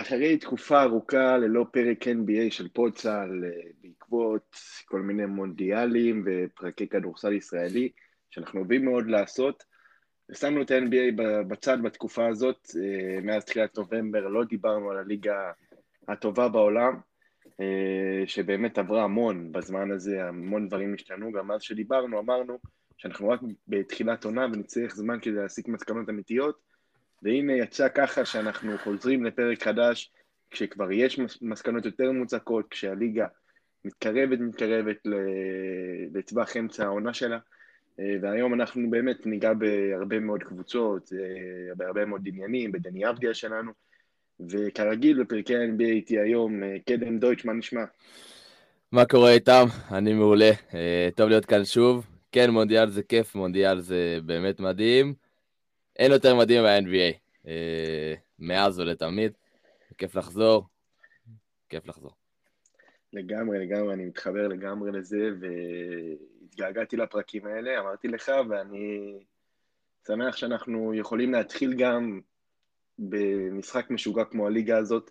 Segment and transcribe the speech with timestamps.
[0.00, 3.44] אחרי תקופה ארוכה ללא פרק NBA של פוצל,
[3.82, 7.88] בעקבות כל מיני מונדיאלים ופרקי כדורסל ישראלי,
[8.30, 9.64] שאנחנו אוהבים מאוד לעשות,
[10.30, 15.52] ושמנו את ה-NBA בצד בתקופה הזאת, אה, מאז תחילת נובמבר לא דיברנו על הליגה
[16.08, 17.00] הטובה בעולם,
[17.60, 22.58] אה, שבאמת עברה המון בזמן הזה, המון דברים השתנו, גם אז שדיברנו אמרנו
[22.96, 26.73] שאנחנו רק בתחילת עונה ונצטרך זמן כדי להסיק מסקנות אמיתיות,
[27.24, 30.12] והנה יצא ככה שאנחנו חוזרים לפרק חדש,
[30.50, 33.26] כשכבר יש מסקנות יותר מוצקות, כשהליגה
[33.84, 34.96] מתקרבת, מתקרבת
[36.14, 37.38] לטווח אמצע העונה שלה,
[38.00, 43.72] אה, והיום אנחנו באמת ניגע בהרבה מאוד קבוצות, אה, בהרבה מאוד עניינים, בדני אבדיה שלנו,
[44.48, 47.84] וכרגיל בפרקי ה-NBA איתי היום, אה, קדם דויטש, מה נשמע?
[48.92, 49.66] מה קורה איתם?
[49.92, 50.50] אני מעולה,
[51.16, 52.06] טוב להיות כאן שוב.
[52.32, 55.23] כן, מונדיאל זה כיף, מונדיאל זה באמת מדהים.
[55.96, 57.16] אין יותר מדהים מה-NBA,
[57.46, 59.32] אה, מאז ולתמיד.
[59.98, 60.64] כיף לחזור,
[61.68, 62.10] כיף לחזור.
[63.12, 69.18] לגמרי, לגמרי, אני מתחבר לגמרי לזה, והתגעגעתי לפרקים האלה, אמרתי לך, ואני
[70.06, 72.20] שמח שאנחנו יכולים להתחיל גם
[72.98, 75.10] במשחק משוגע כמו הליגה הזאת,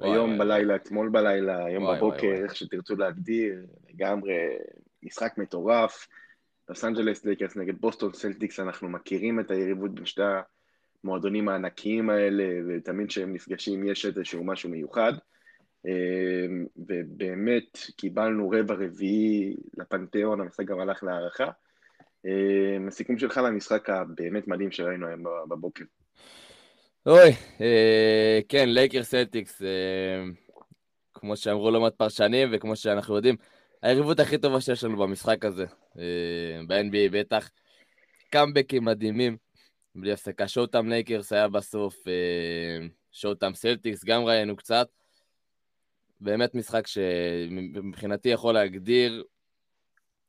[0.00, 0.76] וואי, היום וואי, בלילה, וואי.
[0.76, 4.36] אתמול בלילה, היום וואי, בבוקר, וואי, איך שתרצו להגדיר, לגמרי
[5.02, 6.08] משחק מטורף.
[6.68, 10.22] לוס אנג'לס לייקרס נגד בוסטון סלטיקס, אנחנו מכירים את היריבות בין שתי
[11.04, 15.12] המועדונים הענקיים האלה, ותמיד כשהם נפגשים יש איזשהו משהו מיוחד.
[15.86, 21.50] אמ, ובאמת קיבלנו רבע רביעי לפנתיאון, המשחק גם הלך להארכה.
[22.24, 25.84] אמ, הסיכום שלך למשחק הבאמת מדהים שראינו היום בבוקר.
[27.06, 27.30] אוי,
[27.60, 30.24] אה, כן, לייקרס סלטיקס, אה,
[31.14, 33.36] כמו שאמרו לא מעט פרשנים, וכמו שאנחנו יודעים,
[33.82, 35.66] היריבות הכי טובה שיש לנו במשחק הזה,
[35.98, 37.50] אה, ב-NBA בטח.
[38.30, 39.36] קאמבקים מדהימים,
[39.94, 40.48] בלי הפסקה.
[40.48, 41.96] Showtime לייקרס היה בסוף,
[43.12, 44.88] Showtime סלטיקס, גם ראינו קצת.
[46.20, 49.24] באמת משחק שמבחינתי יכול להגדיר,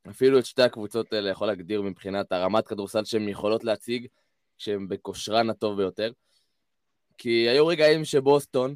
[0.10, 4.08] אפילו את שתי הקבוצות האלה יכול להגדיר מבחינת הרמת כדורסל שהן יכולות להציג,
[4.58, 6.12] שהן בכושרן הטוב ביותר.
[7.18, 8.76] כי היו רגעים שבוסטון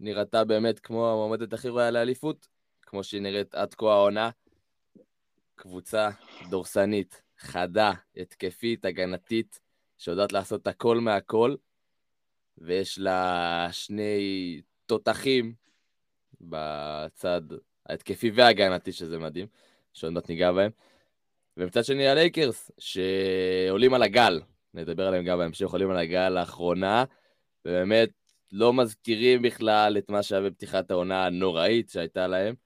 [0.00, 2.48] נראתה באמת כמו המועמדת הכי רואה לאליפות,
[2.86, 4.30] כמו שהיא נראית עד כה העונה.
[5.54, 6.10] קבוצה
[6.50, 9.60] דורסנית, חדה, התקפית, הגנתית,
[9.98, 11.54] שיודעת לעשות הכל מהכל,
[12.58, 15.54] ויש לה שני תותחים
[16.40, 17.42] בצד
[17.86, 19.46] ההתקפי וההגנתי, שזה מדהים,
[19.92, 20.70] שעוד מעט ניגע בהם.
[21.56, 24.40] ומצד שני הלייקרס, שעולים על הגל,
[24.74, 27.04] נדבר עליהם גם בהמשך, עולים על הגל לאחרונה,
[27.64, 28.10] ובאמת
[28.52, 32.63] לא מזכירים בכלל את מה שהיה בפתיחת העונה הנוראית שהייתה להם.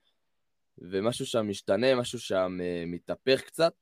[0.81, 3.73] ומשהו שם משתנה, משהו שם uh, מתהפך קצת.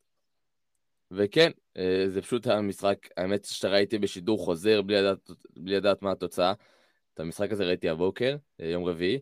[1.12, 6.54] וכן, uh, זה פשוט המשחק, האמת שראיתי בשידור חוזר בלי לדעת, בלי לדעת מה התוצאה.
[7.14, 9.20] את המשחק הזה ראיתי הבוקר, uh, יום רביעי,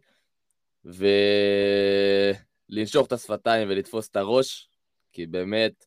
[2.70, 4.70] ולנשוך את השפתיים ולתפוס את הראש,
[5.12, 5.86] כי באמת,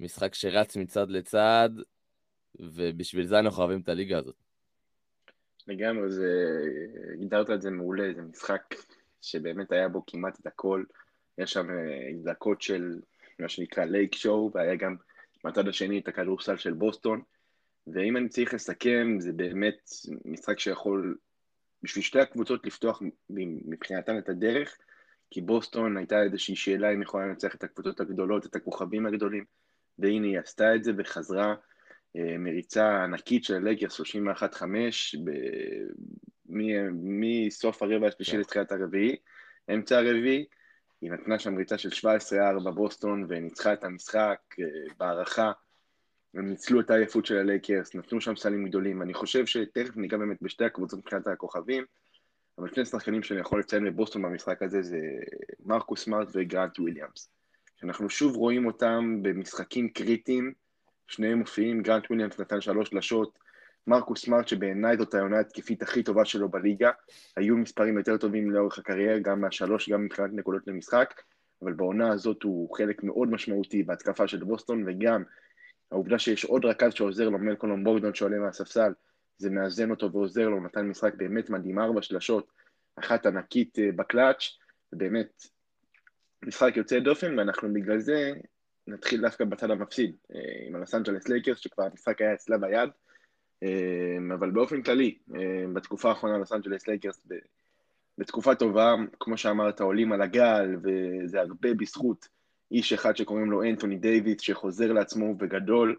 [0.00, 1.70] משחק שרץ מצד לצד,
[2.60, 4.34] ובשביל זה אנחנו אוהבים את הליגה הזאת.
[5.66, 6.58] לגמרי, זה...
[7.12, 8.74] הגדרת את זה מעולה, זה משחק
[9.22, 10.84] שבאמת היה בו כמעט את הכל.
[11.40, 13.00] יש שם אה, דקות של
[13.38, 14.96] מה שנקרא לייק שואו, והיה גם
[15.44, 17.22] מהצד השני את הכדורסל של בוסטון.
[17.86, 19.90] ואם אני צריך לסכם, זה באמת
[20.24, 21.16] משחק שיכול
[21.82, 24.76] בשביל שתי הקבוצות לפתוח מבחינתן את הדרך,
[25.30, 29.44] כי בוסטון הייתה איזושהי שאלה אם יכולה לנצח את הקבוצות הגדולות, את הכוכבים הגדולים,
[29.98, 31.54] והנה היא עשתה את זה וחזרה
[32.16, 34.04] אה, מריצה ענקית של לייקרס 31-5
[36.46, 38.40] מסוף הרבע השלישי כן.
[38.40, 39.16] לתחילת הרביעי,
[39.74, 40.44] אמצע הרביעי,
[41.00, 42.08] היא נתנה שם ריצה של
[42.58, 44.66] 17-4 בבוסטון וניצחה את המשחק אה,
[44.98, 45.52] בהארכה.
[46.34, 49.02] הם ניצלו את העייפות של הלייקרס, נתנו שם סלים גדולים.
[49.02, 51.84] אני חושב שתכף ניגע באמת בשתי הקבוצות מבחינת הכוכבים,
[52.58, 54.98] אבל שני שחקנים שאני יכול לציין בבוסטון במשחק הזה זה
[55.64, 57.30] מרקוס סמארט וגרנט וויליאמס.
[57.76, 60.52] שאנחנו שוב רואים אותם במשחקים קריטיים,
[61.08, 63.38] שניהם מופיעים, גרנט וויליאמס נתן שלוש שלשות,
[63.86, 66.90] מרקוס סמארט, שבעיניי זאת העונה התקפית הכי טובה שלו בליגה,
[67.36, 71.22] היו מספרים יותר טובים לאורך הקריירה, גם מהשלוש, גם מבחינת נקודות למשחק,
[71.62, 75.22] אבל בעונה הזאת הוא חלק מאוד משמעותי בהתקפה של בוסטון, וגם
[75.90, 78.92] העובדה שיש עוד רכז שעוזר לו, מלקולום בוגדון שעולה מהספסל,
[79.38, 82.52] זה מאזן אותו ועוזר לו, נתן משחק באמת מדהים, ארבע שלשות,
[82.96, 84.58] אחת ענקית אה, בקלאץ',
[84.92, 85.42] ובאמת
[86.42, 88.32] משחק יוצא דופן, ואנחנו בגלל זה
[88.86, 92.90] נתחיל דווקא בצד המפסיד, אה, עם הלוס אנג'לס לייקרס, שכבר המשחק היה אצלה ביד,
[94.34, 97.26] אבל באופן כללי, אמ, בתקופה האחרונה לוס אנג'לס לייקרס
[98.18, 102.28] בתקופה טובה, כמו שאמרת, עולים על הגל, וזה הרבה בזכות
[102.72, 105.96] איש אחד שקוראים לו אנטוני דייוויס, שחוזר לעצמו בגדול,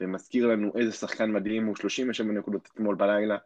[0.00, 3.36] ומזכיר לנו איזה שחקן מדהים הוא, 37 נקודות אתמול בלילה,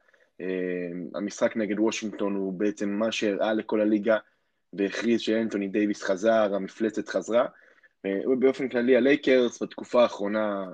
[1.15, 4.19] המשחק נגד וושינגטון הוא בעצם מה שהראה לכל הליגה
[4.73, 7.47] והכריז שאנטוני דייוויס חזר, המפלצת חזרה.
[8.27, 10.65] ובאופן כללי הלייקרס בתקופה האחרונה,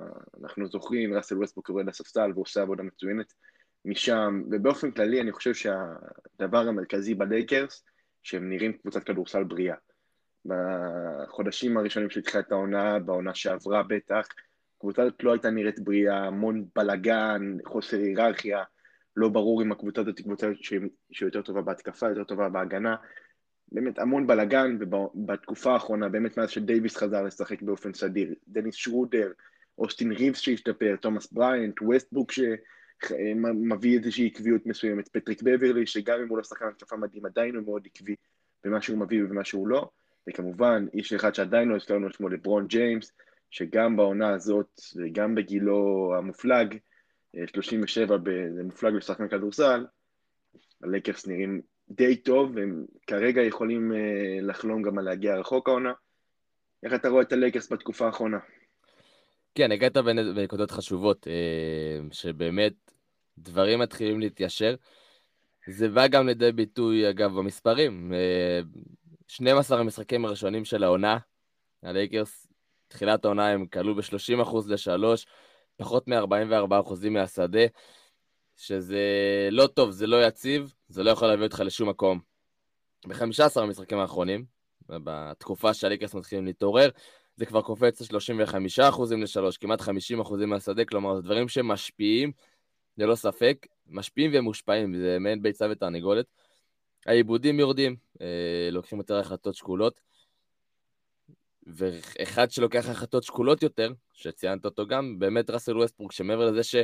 [0.43, 3.33] אנחנו זוכרים, ראסל ווסטבוק יורד לספסל ועושה עבודה מצוינת
[3.85, 7.85] משם, ובאופן כללי אני חושב שהדבר המרכזי בלייקרס,
[8.23, 9.75] שהם נראים קבוצת כדורסל בריאה.
[10.45, 14.27] בחודשים הראשונים של תחילת העונה, בעונה שעברה בטח,
[14.77, 18.63] הקבוצה הזאת לא הייתה נראית בריאה, המון בלאגן, חוסר היררכיה,
[19.15, 20.47] לא ברור אם הקבוצה הזאת היא קבוצה
[21.11, 22.95] שיותר טובה בהתקפה, יותר טובה בהגנה,
[23.73, 29.31] באמת המון בלאגן, ובתקופה האחרונה, באמת מאז שדייוויס חזר לשחק באופן סדיר, דניס שרודר,
[29.77, 36.37] אוסטין ריבס שהשתפר, תומאס בריינט, ווסטבוק שמביא איזושהי עקביות מסוימת, פטריק בברלי, שגם אם הוא
[36.37, 38.15] לא שחקן התקפה מדהים, עדיין הוא מאוד עקבי
[38.63, 39.89] במה שהוא מביא ובמה שהוא לא,
[40.29, 43.11] וכמובן, איש אחד שעדיין לא הזכרנו את שמו לברון ג'יימס,
[43.51, 46.77] שגם בעונה הזאת, וגם בגילו המופלג,
[47.45, 48.17] 37
[48.55, 49.85] זה מופלג לשחקן כדורסל,
[50.83, 55.93] הלייקרס נראים די טוב, והם כרגע יכולים אה, לחלום גם על להגיע רחוק העונה.
[56.83, 58.37] איך אתה רואה את הלייקרס בתקופה האחרונה?
[59.55, 62.73] כן, נגעת בנקודות חשובות, אה, שבאמת
[63.37, 64.75] דברים מתחילים להתיישר.
[65.67, 68.11] זה בא גם לידי ביטוי, אגב, במספרים.
[69.27, 71.17] 12 אה, המשחקים הראשונים של העונה,
[71.83, 72.47] הלייקרס,
[72.87, 75.25] תחילת העונה הם כלו ב-30% ל-3,
[75.77, 77.65] פחות מ-44% מהשדה.
[78.57, 79.01] שזה
[79.51, 82.19] לא טוב, זה לא יציב, זה לא יכול להביא אותך לשום מקום.
[83.07, 84.45] ב-15 המשחקים האחרונים,
[84.89, 86.89] בתקופה שהליקרס מתחילים להתעורר,
[87.35, 89.85] זה כבר קופץ ל-35% ל-3, כמעט 50%
[90.47, 92.31] מהשדה, כלומר, זה דברים שמשפיעים,
[92.97, 96.25] ללא ספק, משפיעים ומושפעים, זה מעין ביצה ותרנגולת.
[97.05, 100.01] העיבודים יורדים, אה, לוקחים יותר החלטות שקולות,
[101.67, 106.75] ואחד שלוקח החלטות שקולות יותר, שציינת אותו גם, באמת ראסל ווסטבורג, שמעבר לזה ש...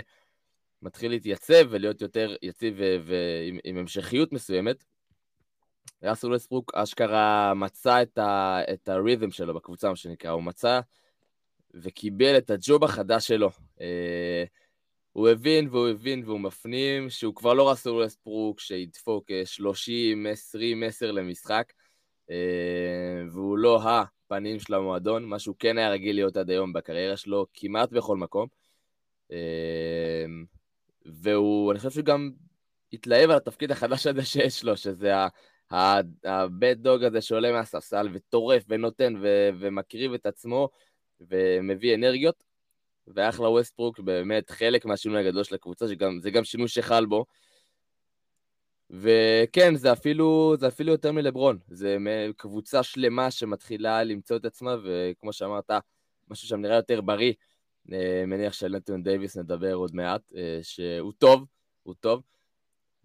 [0.81, 4.83] מתחיל להתייצב ולהיות יותר יציב ועם המשכיות מסוימת.
[6.03, 10.79] ראסל ווסטברוק אשכרה מצא את, ה, את הרית'ם שלו בקבוצה, מה שנקרא, הוא מצא
[11.73, 13.49] וקיבל את הג'וב החדש שלו.
[13.81, 14.43] אה,
[15.11, 21.11] הוא הבין והוא הבין והוא מפנים שהוא כבר לא ראסל ווסטברוק שידפוק 30, 20, 10
[21.11, 21.73] למשחק,
[22.29, 27.17] אה, והוא לא הפנים של המועדון, מה שהוא כן היה רגיל להיות עד היום בקריירה
[27.17, 28.47] שלו כמעט בכל מקום.
[29.31, 30.25] אה,
[31.13, 32.31] והוא, אני חושב שהוא גם
[32.93, 35.13] התלהב על התפקיד החדש הזה שיש לו, שזה
[36.23, 40.69] הבית דוג הזה שעולה מהספסל וטורף ונותן ו- ומקריב את עצמו
[41.21, 42.43] ומביא אנרגיות.
[43.07, 47.25] ואחלה ווסטברוק באמת חלק מהשינוי הגדול של הקבוצה, שזה גם שינוי שחל בו.
[48.89, 51.59] וכן, זה אפילו, זה אפילו יותר מלברון.
[51.67, 51.97] זה
[52.37, 55.71] קבוצה שלמה שמתחילה למצוא את עצמה, וכמו שאמרת,
[56.29, 57.33] משהו שם נראה יותר בריא.
[57.93, 61.45] אה, מניח שעל נטון דייוויס נדבר עוד מעט, אה, שהוא טוב,
[61.83, 62.23] הוא טוב,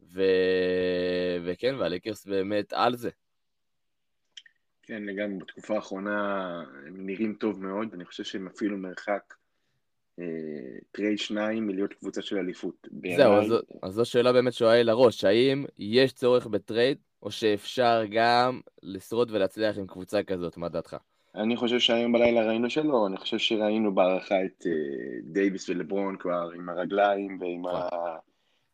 [0.01, 0.23] ו...
[1.45, 3.11] וכן, והליקרס באמת על זה.
[4.83, 9.35] כן, לגמרי, בתקופה האחרונה הם נראים טוב מאוד, אני חושב שהם אפילו מרחק
[10.19, 10.25] אה,
[10.93, 12.89] טרייד שניים מלהיות קבוצה של אליפות.
[13.17, 18.61] זהו, אז, אז זו שאלה באמת שואלה לראש, האם יש צורך בטרייד, או שאפשר גם
[18.83, 20.97] לשרוד ולהצליח עם קבוצה כזאת, מה דעתך?
[21.35, 24.69] אני חושב שהיום בלילה ראינו שלא, אני חושב שראינו בהארכה את uh,
[25.23, 27.89] דייוויס ולברון כבר עם הרגליים ועם ה...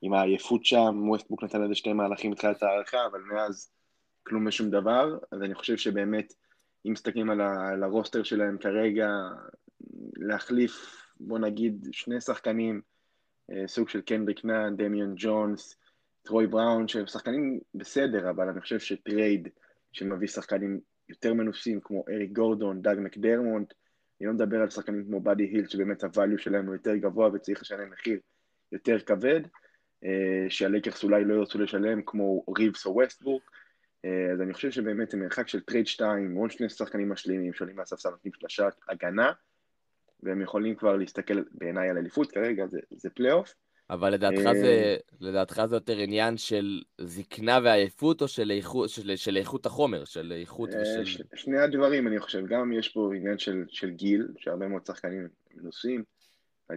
[0.03, 3.71] עם העייפות שם, ווסטברוק נתן לזה שתי מהלכים בתחילת ההארכה, אבל מאז
[4.23, 6.35] כלום ושום דבר, אז אני חושב שבאמת,
[6.87, 7.69] אם מסתכלים על, ה...
[7.69, 9.09] על הרוסטר שלהם כרגע,
[10.17, 12.81] להחליף, בוא נגיד, שני שחקנים,
[13.51, 15.77] uh, סוג של קנדריק נאן, דמיאן ג'ונס,
[16.23, 19.49] טרוי בראון, שהם שחקנים בסדר, אבל אני חושב שטרייד
[19.93, 23.75] שמביא שחקנים יותר מנוסים כמו אריק גורדון, דאג מקדרמונט,
[24.21, 27.31] אני לא מדבר על שחקנים כמו באדי הילד שבאמת ה value שלהם הוא יותר גבוה
[27.33, 28.19] וצריך לשלם מחיר
[28.73, 29.41] יותר כבד,
[30.05, 33.51] אה, שהלייקרס אולי לא ירצו לשלם כמו ריבס או ווסטברוק,
[34.05, 37.77] אה, אז אני חושב שבאמת זה מרחק של טרייד 2, עוד שני שחקנים משלימים שעולים
[37.77, 39.33] מהספסל נותנים שלשות הגנה,
[40.23, 43.55] והם יכולים כבר להסתכל בעיניי על אליפות, כרגע זה, זה פלייאוף.
[43.91, 49.17] אבל לדעתך אה, זה, לדעתך זה יותר עניין של זקנה ועייפות, או של איכות, של,
[49.17, 51.05] של איכות החומר, של איכות אה, ושל...
[51.05, 52.47] ש, שני הדברים, אני חושב.
[52.47, 56.05] גם יש פה עניין של, של גיל, שהרבה מאוד שחקנים מנוסים.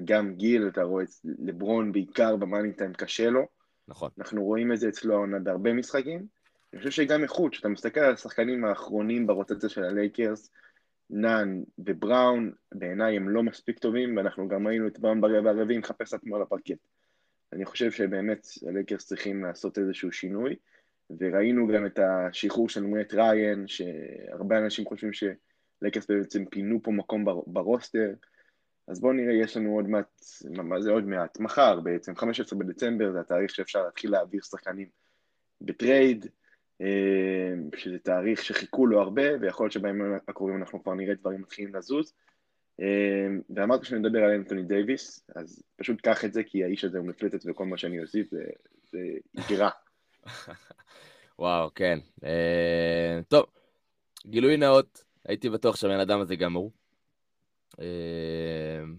[0.05, 3.47] גם גיל, אתה רואה את לברון בעיקר ב money time קשה לו.
[3.87, 4.09] נכון.
[4.17, 6.25] אנחנו רואים את זה אצלו העונה בהרבה משחקים.
[6.73, 10.49] אני חושב שגם איכות, כשאתה מסתכל על השחקנים האחרונים ברוטציה של הלייקרס,
[11.09, 16.13] נאן ובראון, בעיניי הם לא מספיק טובים, ואנחנו גם ראינו את בראון ברבע הרביעי מחפש
[16.13, 16.77] עצמו על הפרקט.
[17.53, 20.55] אני חושב שבאמת הלייקרס צריכים לעשות איזשהו שינוי,
[21.19, 27.25] וראינו גם את השחרור של מאט ראיין, שהרבה אנשים חושבים שלייקרס בעצם פינו פה מקום
[27.47, 28.13] ברוסטר,
[28.87, 31.39] אז בואו נראה, יש לנו עוד מעט, מה זה עוד מעט?
[31.39, 34.87] מחר בעצם, 15 בדצמבר, זה התאריך שאפשר להתחיל להעביר שחקנים
[35.61, 36.25] בטרייד,
[36.81, 41.75] אה, שזה תאריך שחיכו לו הרבה, ויכול להיות שבימים הקרובים אנחנו כבר נראה דברים מתחילים
[41.75, 42.13] לזוז.
[42.81, 46.97] אה, ואמרתי שאני מדבר על אנטוני דייוויס, אז פשוט קח את זה, כי האיש הזה
[46.97, 48.43] הוא מפלצת וכל מה שאני אוסיף זה,
[48.91, 48.99] זה
[49.33, 49.69] יתיר.
[51.39, 51.99] וואו, כן.
[52.23, 53.45] אה, טוב,
[54.25, 56.71] גילוי נאות, הייתי בטוח שהבן אדם הזה גמור.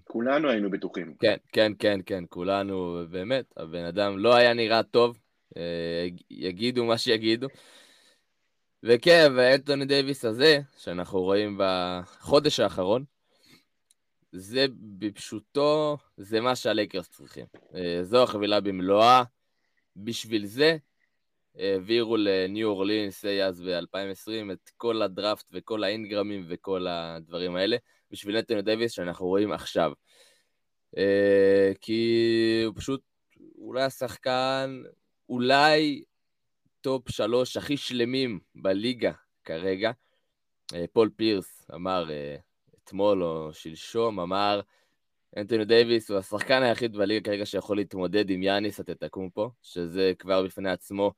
[0.05, 1.15] כולנו היינו בטוחים.
[1.21, 5.19] כן, כן, כן, כן, כולנו, באמת, הבן אדם לא היה נראה טוב,
[6.31, 7.47] יגידו מה שיגידו.
[8.87, 13.05] וכן, ואלטוני דייוויס הזה, שאנחנו רואים בחודש האחרון,
[14.37, 17.47] זה בפשוטו, זה מה שהלייקרס צריכים.
[17.75, 19.23] אה, זו החבילה במלואה.
[19.97, 20.77] בשביל זה
[21.55, 27.77] העבירו לניו אורלינס אז ב-2020 את כל הדראפט וכל האינגרמים וכל הדברים האלה,
[28.11, 29.93] בשביל אנטוני דייוויס שאנחנו רואים עכשיו.
[30.97, 33.03] אה, כי הוא פשוט
[33.59, 34.83] אולי השחקן,
[35.29, 36.03] אולי
[36.81, 39.13] top שלוש הכי שלמים בליגה
[39.45, 39.91] כרגע.
[40.75, 42.11] אה, פול פירס אמר
[42.85, 44.61] אתמול או שלשום, אמר,
[45.37, 48.81] אנטוני דייוויס הוא השחקן היחיד בליגה כרגע שיכול להתמודד עם יאניס
[49.35, 51.13] פה, שזה כבר בפני עצמו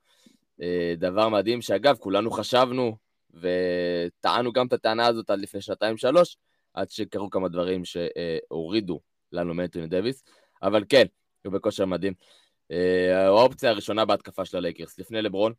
[0.61, 2.97] אה, דבר מדהים, שאגב, כולנו חשבנו
[3.33, 6.37] וטענו גם את הטענה הזאת עד לפני שנתיים-שלוש,
[6.73, 8.99] עד שקרו כמה דברים שהורידו
[9.31, 10.23] לנו מאנטוני דייוויס,
[10.63, 11.05] אבל כן,
[11.45, 12.13] הוא בכושר מדהים.
[12.71, 15.53] אה, האופציה הראשונה בהתקפה של הלייקרס, לפני לברון,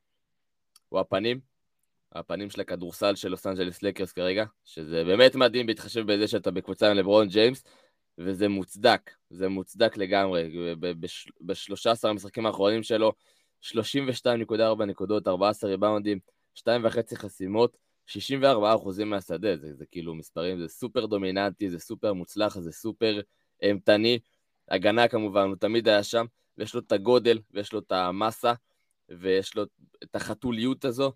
[0.88, 1.40] הוא הפנים,
[2.12, 6.90] הפנים של הכדורסל של לוס אנג'לס לייקרס כרגע, שזה באמת מדהים בהתחשב בזה שאתה בקבוצה
[6.90, 7.64] עם לברון ג'יימס,
[8.18, 10.74] וזה מוצדק, זה מוצדק לגמרי.
[11.40, 13.12] ב-13 המשחקים האחרונים שלו,
[13.62, 16.18] 32.4 נקודות, 14 ריבאונדים,
[16.58, 22.58] 2.5 חסימות, 64 אחוזים מהשדה, זה, זה כאילו מספרים, זה סופר דומיננטי, זה סופר מוצלח,
[22.58, 23.20] זה סופר
[23.62, 24.18] אימתני.
[24.68, 26.26] הגנה כמובן, הוא תמיד היה שם,
[26.58, 28.52] ויש לו את הגודל, ויש לו את המסה,
[29.08, 29.62] ויש לו
[30.02, 31.12] את החתוליות הזו,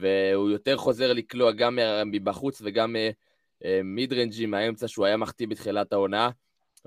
[0.00, 2.96] והוא יותר חוזר לקלוע גם מבחוץ וגם
[3.84, 6.30] midrange מהאמצע שהוא היה מחטיא בתחילת העונה.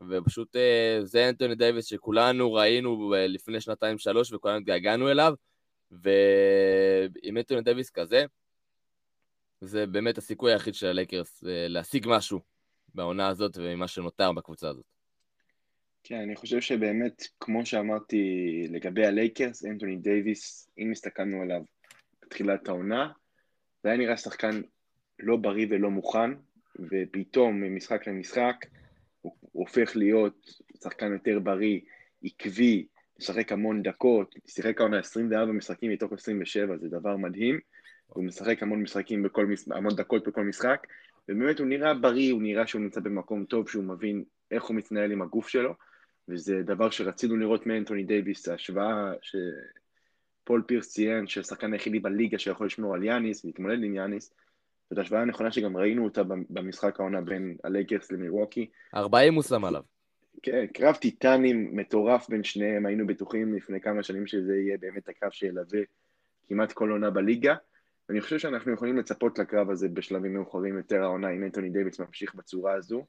[0.10, 5.34] ופשוט אה, זה אנטוני דייוויס שכולנו ראינו לפני שנתיים-שלוש וכולנו התגעגענו אליו,
[5.92, 8.26] ועם אנטוני דייוויס כזה,
[9.62, 12.40] זה באמת הסיכוי היחיד של הלייקרס אה, להשיג משהו
[12.96, 14.86] בעונה הזאת וממה שנותר בקבוצה הזאת.
[16.04, 18.24] כן, אני חושב שבאמת, כמו שאמרתי
[18.70, 21.62] לגבי הלייקרס, אנטוני דייוויס, אם הסתכלנו עליו
[22.28, 23.12] בתחילת העונה,
[23.84, 24.62] זה היה נראה שחקן
[25.20, 26.32] לא בריא ולא מוכן,
[26.80, 28.66] ופתאום ממשחק למשחק
[29.22, 31.80] הוא, הופך להיות שחקן יותר בריא,
[32.24, 32.88] עקבי,
[33.20, 37.60] משחק המון דקות, שיחק העונה 24 משחקים מתוך 27, זה דבר מדהים,
[38.08, 40.88] הוא משחק המון משחקים בכל, המון דקות בכל משחק,
[41.30, 45.12] ובאמת הוא נראה בריא, הוא נראה שהוא נמצא במקום טוב, שהוא מבין איך הוא מתנהל
[45.12, 45.74] עם הגוף שלו,
[46.30, 49.14] וזה דבר שרצינו לראות מאנטוני דייוויס, ההשוואה
[50.48, 54.34] פול פירס ציין שהשחקן היחידי בליגה שיכול לשמור על יאניס ולהתמודד עם יאניס,
[54.90, 58.70] זאת השוואה נכונה שגם ראינו אותה במשחק העונה בין הלייקרס למילווקי.
[58.96, 59.82] 40 הוא שם עליו.
[60.44, 65.32] כן, קרב טיטנים מטורף בין שניהם, היינו בטוחים לפני כמה שנים שזה יהיה באמת הקרב
[65.32, 65.80] שילווה
[66.48, 67.56] כמעט כל עונה בליגה.
[68.10, 72.36] ואני חושב שאנחנו יכולים לצפות לקרב הזה בשלבים מאוחרים יותר העונה אם אנטוני דייוויס ממשיך
[72.36, 73.06] בצורה הזו,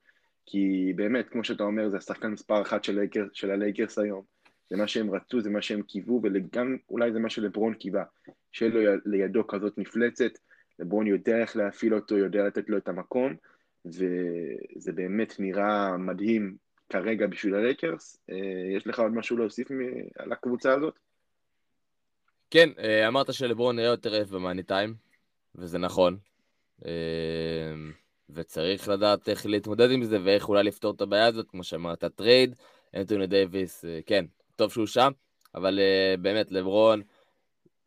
[0.46, 3.00] כי באמת, כמו שאתה אומר, זה השחקן מספר אחת של,
[3.32, 4.37] של הלייקרס היום.
[4.70, 8.04] זה מה שהם רצו, זה מה שהם קיוו, וגם אולי זה מה שלברון קיווה,
[8.52, 10.32] שיהיה לו לידו כזאת מפלצת,
[10.78, 13.34] לברון יודע איך להפעיל אותו, יודע לתת לו את המקום,
[13.84, 16.56] וזה באמת נראה מדהים
[16.88, 18.16] כרגע בשביל הלייקרס.
[18.30, 18.36] אה,
[18.76, 19.68] יש לך עוד משהו להוסיף
[20.18, 20.98] על הקבוצה הזאת?
[22.50, 24.94] כן, אה, אמרת שלברון נראה יותר עייף ב money time,
[25.54, 26.18] וזה נכון.
[26.86, 27.74] אה,
[28.30, 32.54] וצריך לדעת איך להתמודד עם זה ואיך אולי לפתור את הבעיה הזאת, כמו שאמרת, טרייד,
[32.96, 34.24] אנטוני דייוויס, כן,
[34.58, 35.10] טוב שהוא שם,
[35.54, 37.02] אבל uh, באמת, לברון,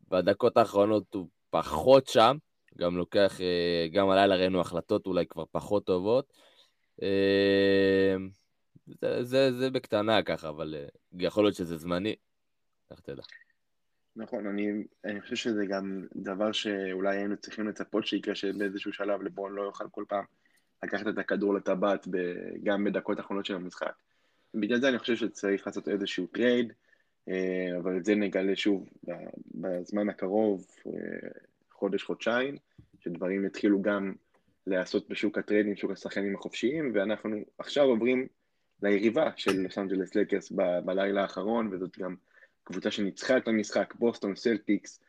[0.09, 2.37] בדקות האחרונות הוא פחות שם,
[2.77, 6.33] גם לוקח, uh, גם הלילה ראינו החלטות אולי כבר פחות טובות.
[6.99, 7.03] Uh,
[9.01, 12.15] זה, זה, זה בקטנה ככה, אבל uh, יכול להיות שזה זמני,
[12.91, 13.23] איך תדע.
[14.15, 19.53] נכון, אני, אני חושב שזה גם דבר שאולי היינו צריכים לצפות שיקרה, שבאיזשהו שלב לברון
[19.53, 20.23] לא יוכל כל פעם
[20.83, 22.07] לקחת את הכדור לטבעת
[22.63, 23.93] גם בדקות האחרונות של המשחק.
[24.53, 26.73] בגלל זה אני חושב שצריך לעשות איזשהו טרייד,
[27.29, 28.89] אה, אבל את זה נגלה שוב
[29.55, 31.29] בזמן הקרוב, אה,
[31.71, 32.57] חודש-חודשיים,
[32.99, 34.13] שדברים יתחילו גם
[34.67, 38.27] להיעשות בשוק הטריידים, שוק השחקנים החופשיים, ואנחנו עכשיו עוברים
[38.83, 40.51] ליריבה של לוס אנג'לס לייקרס
[40.85, 42.15] בלילה האחרון, וזאת גם
[42.63, 44.99] קבוצה שניצחה את המשחק, בוסטון סלטיקס,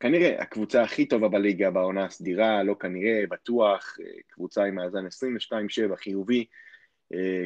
[0.00, 5.96] כנראה הקבוצה הכי טובה בליגה בעונה הסדירה, לא כנראה, בטוח, אה, קבוצה עם מאזן 22-7
[5.96, 6.44] חיובי,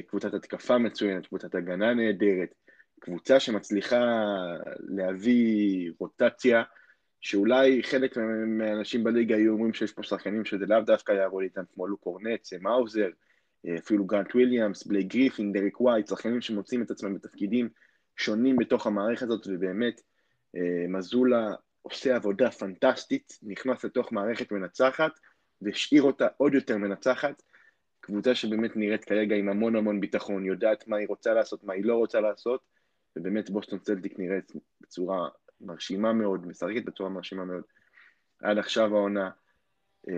[0.07, 2.55] קבוצת התקפה מצוינת, קבוצת הגנה נהדרת,
[3.00, 4.25] קבוצה שמצליחה
[4.88, 6.62] להביא רוטציה,
[7.21, 11.87] שאולי חלק מהאנשים בליגה היו אומרים שיש פה שחקנים שזה לאו דווקא יעבוד איתם, כמו
[11.87, 13.09] לוק קורנט, סם האוזר,
[13.79, 17.69] אפילו גרנט וויליאמס, בלייק גריפין, דריק ווייט, שחקנים שמוצאים את עצמם בתפקידים
[18.17, 20.00] שונים בתוך המערכת הזאת, ובאמת
[20.88, 21.50] מזולה
[21.83, 25.12] עושה עבודה פנטסטית, נכנס לתוך מערכת מנצחת,
[25.62, 27.43] והשאיר אותה עוד יותר מנצחת.
[28.00, 31.85] קבוצה שבאמת נראית כרגע עם המון המון ביטחון, יודעת מה היא רוצה לעשות, מה היא
[31.85, 32.61] לא רוצה לעשות,
[33.16, 35.28] ובאמת בוסטון צלטיק נראית בצורה
[35.61, 37.62] מרשימה מאוד, משחקת בצורה מרשימה מאוד.
[38.42, 39.30] עד עכשיו העונה,
[40.09, 40.14] אה,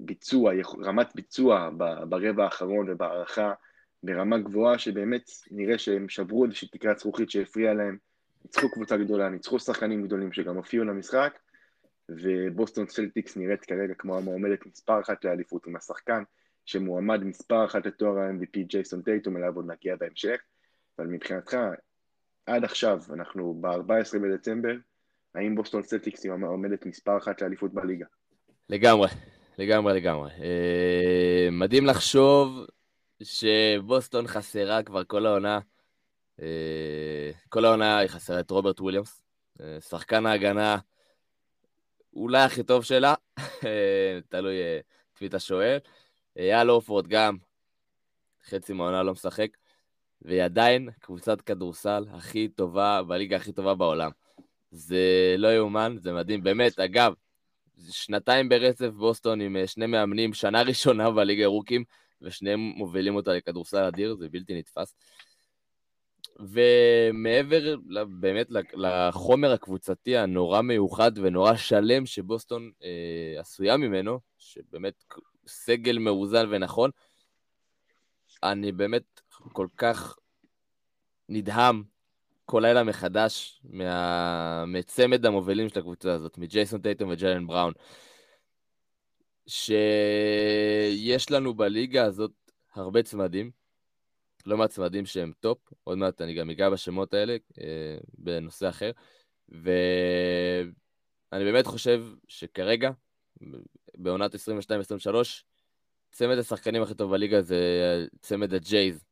[0.00, 0.52] ביצוע,
[0.84, 1.70] רמת ביצוע
[2.08, 3.52] ברבע האחרון ובהערכה
[4.02, 7.96] ברמה גבוהה, שבאמת נראה שהם שברו איזושהי תקרת זכוכית שהפריעה להם,
[8.44, 11.38] ניצחו קבוצה גדולה, ניצחו שחקנים גדולים שגם הופיעו למשחק,
[12.08, 16.22] ובוסטון צלטיקס נראית כרגע כמו המועמדת מספר אחת לאליפות עם השחקן
[16.70, 20.40] שמועמד מספר אחת לתואר ה-MVP ג'ייסון טייטום, אליו עוד נגיע בהמשך,
[20.98, 21.56] אבל מבחינתך,
[22.46, 24.74] עד עכשיו, אנחנו ב-14 בדצמבר,
[25.34, 28.06] האם בוסטון צלטיקס היא מועמדת מספר אחת לאליפות בליגה?
[28.68, 29.08] לגמרי,
[29.58, 30.30] לגמרי, לגמרי.
[30.30, 32.66] אה, מדהים לחשוב
[33.22, 35.58] שבוסטון חסרה כבר כל העונה.
[36.42, 39.22] אה, כל העונה היא חסרה את רוברט וויליאמס,
[39.60, 40.76] אה, שחקן ההגנה
[42.14, 43.14] אולי הכי טוב שלה,
[44.28, 44.56] תלוי
[45.12, 45.78] את מי אתה שואל.
[46.36, 47.36] אייל אורפורד גם,
[48.48, 49.48] חצי מהעונה לא משחק,
[50.22, 54.10] והיא עדיין קבוצת כדורסל הכי טובה, בליגה הכי טובה בעולם.
[54.70, 56.42] זה לא יאומן, זה מדהים.
[56.42, 57.12] באמת, אגב,
[57.90, 61.84] שנתיים ברצף בוסטון עם שני מאמנים, שנה ראשונה בליגה ירוקים,
[62.22, 64.94] ושניהם מובילים אותה לכדורסל אדיר, זה בלתי נתפס.
[66.38, 67.76] ומעבר
[68.20, 75.04] באמת לחומר הקבוצתי הנורא מיוחד ונורא שלם שבוסטון אה, עשויה ממנו, שבאמת
[75.50, 76.90] סגל מאוזן ונכון,
[78.42, 79.20] אני באמת
[79.52, 80.16] כל כך
[81.28, 81.82] נדהם
[82.44, 84.64] כל לילה מחדש מה...
[84.66, 87.72] מצמד המובילים של הקבוצה הזאת, מג'ייסון טייטום וג'לן בראון.
[89.46, 92.32] שיש לנו בליגה הזאת
[92.74, 93.50] הרבה צמדים,
[94.46, 98.90] לא מעט צמדים שהם טופ, עוד מעט אני גם אגע בשמות האלה אה, בנושא אחר,
[99.48, 102.90] ואני באמת חושב שכרגע,
[103.94, 104.38] בעונת 22-23,
[106.12, 107.56] צמד השחקנים הכי טוב בליגה זה
[108.20, 109.04] צמד הג'ייז,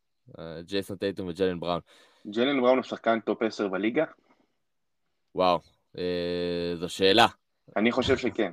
[0.61, 1.81] ג'ייסון טייטום וג'לן בראון.
[2.27, 4.05] ג'לן בראון הוא שחקן טופ 10 בליגה?
[5.35, 5.59] וואו,
[5.99, 7.27] אה, זו שאלה.
[7.77, 8.53] אני חושב שכן.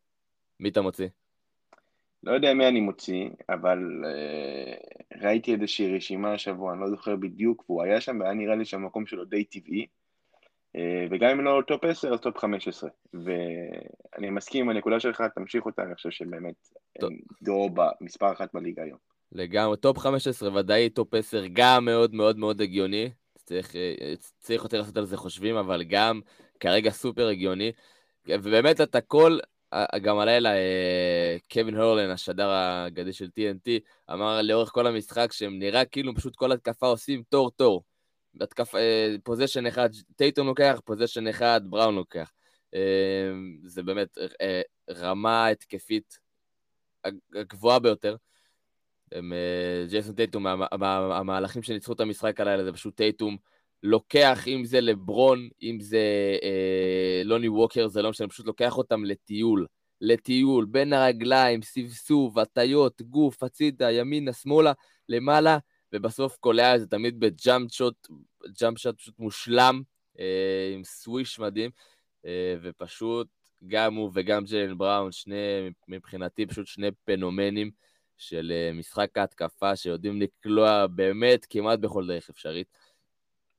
[0.60, 1.08] מי אתה מוציא?
[2.22, 7.64] לא יודע מי אני מוציא, אבל uh, ראיתי איזושהי רשימה השבוע, אני לא זוכר בדיוק,
[7.70, 9.86] והוא היה שם, והיה נראה לי שהמקום שלו די טבעי.
[10.76, 10.80] Uh,
[11.10, 12.90] וגם אם לא טופ 10, אז טופ 15.
[13.14, 16.54] ואני מסכים עם הנקודה שלך, תמשיך אותה, אני חושב שבאמת
[17.42, 18.98] דור במספר אחת בליגה היום.
[19.32, 23.10] לגמרי, טופ 15 ודאי, טופ 10 גם מאוד מאוד מאוד הגיוני.
[23.36, 26.20] צריך, אה, צריך יותר לעשות על זה חושבים, אבל גם
[26.60, 27.72] כרגע סופר הגיוני.
[28.28, 29.38] ובאמת אתה כל
[30.02, 33.70] גם הלילה אה, קווין הרלן, השדר האגדי של TNT,
[34.12, 37.82] אמר לאורך כל המשחק שהם נראה כאילו פשוט כל התקפה עושים תור-תור.
[39.24, 42.32] possession אחד, טייטום לוקח, possession אחד, בראון לוקח.
[42.74, 43.32] אה,
[43.64, 46.18] זה באמת אה, רמה התקפית
[47.34, 48.16] הגבוהה ביותר.
[49.88, 53.36] ג'ייסון טייטום, המהלכים שניצחו את המשחק הלילה זה פשוט טייטום.
[53.82, 55.98] לוקח, אם זה לברון, אם זה
[56.42, 59.66] אה, לוני ווקר, זה לא משנה, פשוט לוקח אותם לטיול.
[60.00, 64.72] לטיול, בין הרגליים, סבסוב, הטיות, גוף, הצידה, ימינה, שמאלה,
[65.08, 65.58] למעלה,
[65.92, 68.08] ובסוף קולע את זה תמיד ב-jump shot,
[68.60, 69.82] jump shot פשוט מושלם,
[70.18, 71.70] אה, עם סוויש מדהים,
[72.26, 73.28] אה, ופשוט
[73.66, 77.70] גם הוא וגם ג'לן בראון, שני, מבחינתי פשוט שני פנומנים
[78.16, 82.66] של אה, משחק ההתקפה שיודעים לקלוע באמת כמעט בכל דרך אפשרית.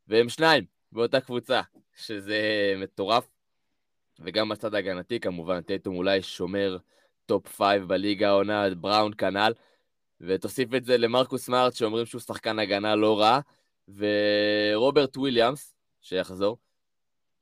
[0.07, 1.61] והם שניים באותה קבוצה,
[1.95, 3.27] שזה מטורף.
[4.19, 6.77] וגם בצד ההגנתי, כמובן, טייטום אולי שומר
[7.25, 9.53] top five בליגה העונה, בראון כנ"ל.
[10.27, 13.39] ותוסיף את זה למרקוס סמארט, שאומרים שהוא שחקן הגנה לא רע,
[13.87, 16.57] ורוברט וויליאמס, שיחזור.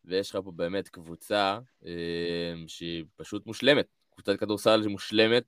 [0.05, 3.85] ויש לך פה באמת קבוצה אה, שהיא פשוט מושלמת.
[4.13, 5.43] קבוצת כדורסל מושלמת,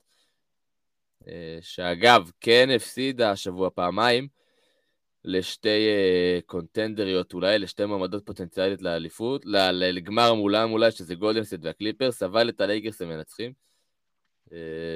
[1.27, 4.27] אה, שאגב, כן הפסידה השבוע פעמיים,
[5.25, 12.23] לשתי uh, קונטנדריות, אולי לשתי מועמדות פוטנציאלית לאליפות, לגמר מולם אולי, שזה גולדן סטייט והקליפרס,
[12.23, 13.53] אבל את הלייקרס הם מנצחים.
[14.47, 14.51] Uh,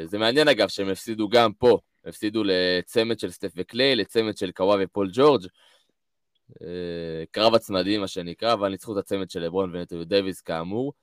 [0.06, 4.84] זה מעניין אגב שהם הפסידו גם פה, הפסידו לצמד של סטף וקליי, לצמד של קוואי
[4.84, 5.46] ופול ג'ורג',
[6.52, 6.64] uh,
[7.32, 10.94] קרב הצמדים מה שנקרא, אבל ניצחו את הצמד של לברון ואנטוני דיוויס כאמור.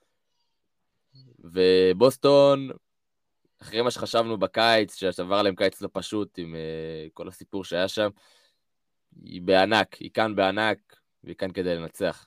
[1.38, 2.70] ובוסטון
[3.62, 8.08] אחרי מה שחשבנו בקיץ, שעבר עליהם קיץ לא פשוט עם uh, כל הסיפור שהיה שם,
[9.22, 10.78] היא בענק, היא כאן בענק,
[11.24, 12.26] והיא כאן כדי לנצח.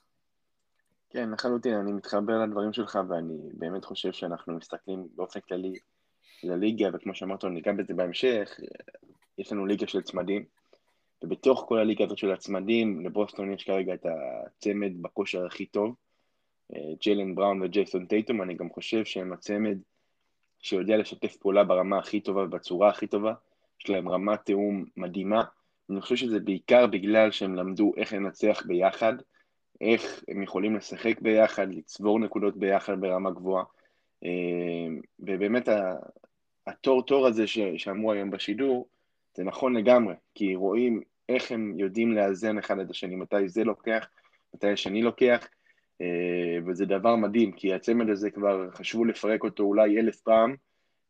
[1.10, 5.74] כן, לחלוטין, אני מתחבר לדברים שלך, ואני באמת חושב שאנחנו מסתכלים באופן כללי
[6.44, 8.60] לליגה, וכמו שאמרת, ניגע בזה בהמשך,
[9.38, 10.44] יש לנו ליגה של צמדים,
[11.22, 15.94] ובתוך כל הליגה הזאת של הצמדים, לבוסטון יש כרגע את הצמד בכושר הכי טוב,
[16.74, 19.78] אה, ג'יילן בראון וג'ייסון טייטום, אני גם חושב שהם הצמד
[20.58, 23.34] שיודע לשתף פעולה ברמה הכי טובה ובצורה הכי טובה,
[23.80, 25.44] יש להם רמת תיאום מדהימה,
[25.90, 29.12] אני חושב שזה בעיקר בגלל שהם למדו איך לנצח ביחד,
[29.80, 33.64] איך הם יכולים לשחק ביחד, לצבור נקודות ביחד ברמה גבוהה,
[35.20, 35.68] ובאמת
[36.66, 38.88] התור תור הזה שאמרו היום בשידור,
[39.34, 44.08] זה נכון לגמרי, כי רואים איך הם יודעים לאזן אחד את השני, מתי זה לוקח,
[44.54, 45.48] מתי השני לוקח,
[46.00, 50.54] אה, וזה דבר מדהים, כי הצמד הזה כבר חשבו לפרק אותו אולי אלף פעם,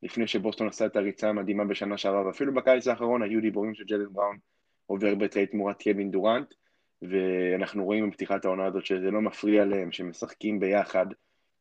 [0.03, 4.13] לפני שבוסטון עשה את הריצה המדהימה בשנה שעברה, ואפילו בקיץ האחרון היו דיבורים של ג'לן
[4.13, 4.37] בראון
[4.87, 6.55] עובר בטרייד תמורת קווין דורנט,
[7.03, 11.07] ואנחנו רואים בפתיחת העונה הזאת שזה לא מפריע להם, שהם משחקים ביחד,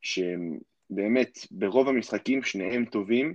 [0.01, 0.57] שהם
[0.89, 3.33] באמת ברוב המשחקים שניהם טובים,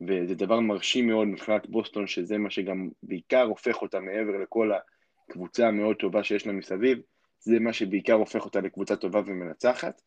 [0.00, 4.70] וזה דבר מרשים מאוד מבחינת בוסטון, שזה מה שגם בעיקר הופך אותה מעבר לכל
[5.28, 6.98] הקבוצה המאוד טובה שיש לה מסביב,
[7.40, 10.02] זה מה שבעיקר הופך אותה לקבוצה טובה ומנצחת,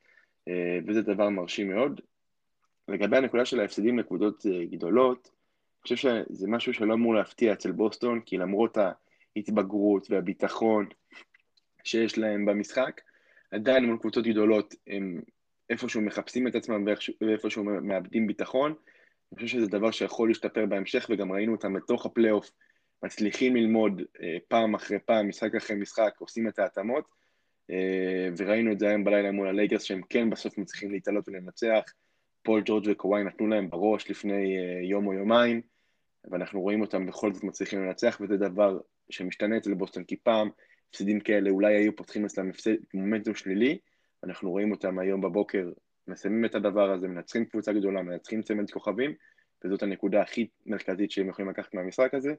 [0.47, 2.01] אה, וזה דבר מרשים מאוד.
[2.87, 7.71] לגבי הנקודה של ההפסדים לקבוצות אה, גדולות, אני חושב שזה משהו שלא אמור להפתיע אצל
[7.71, 8.77] בוסטון, כי למרות
[9.35, 10.85] ההתבגרות והביטחון
[11.83, 13.01] שיש להם במשחק,
[13.51, 15.21] עדיין מול קבוצות גדולות הם
[15.71, 16.85] איפשהו מחפשים את עצמם
[17.21, 18.73] ואיפשהו מאבדים ביטחון.
[19.31, 22.51] אני חושב שזה דבר שיכול להשתפר בהמשך, וגם ראינו אותם בתוך הפלייאוף
[23.03, 27.05] מצליחים ללמוד אה, פעם אחרי פעם, משחק אחרי משחק, עושים את ההתאמות,
[27.71, 31.83] אה, וראינו את זה היום בלילה מול הלייקרס, שהם כן בסוף מצליחים להתעלות ולנצח.
[32.43, 35.61] פול ג'ורג' וקוואי נתנו להם בראש לפני אה, יום או יומיים,
[36.31, 38.79] ואנחנו רואים אותם בכל זאת מצליחים לנצח, וזה דבר
[39.09, 40.49] שמשתנה אצל בוסטון, כי פעם
[40.89, 43.77] הפסדים כאלה אולי היו פותחים אצלם הפסד מומנטום שלילי,
[44.23, 45.69] אנחנו רואים אותם היום בבוקר,
[46.07, 49.13] מסיימים את הדבר הזה, מנצחים קבוצה גדולה, מנצחים צמד כוכבים,
[49.65, 52.33] וזאת הנקודה הכי מרכזית שהם יכולים לקחת מהמשחק הזה.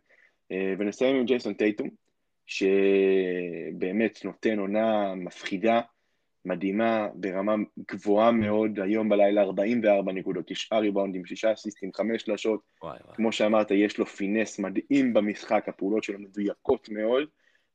[0.53, 1.89] אה, ונסיים עם ג'ייסון טייטום,
[2.47, 5.81] שבאמת נותן עונה מפחידה,
[6.45, 7.55] מדהימה, ברמה
[7.93, 12.61] גבוהה מאוד, היום בלילה 44 נקודות, תשעה ריבאונדים, שישה אסיסטים, חמש שלשות,
[13.15, 17.29] כמו שאמרת, יש לו פינס מדהים במשחק, הפעולות שלו מדויקות מאוד,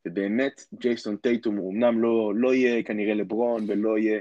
[0.07, 4.19] ובאמת ג'ייסון טייטום הוא אמנם לא, לא יהיה כנראה לברון ולא יהיה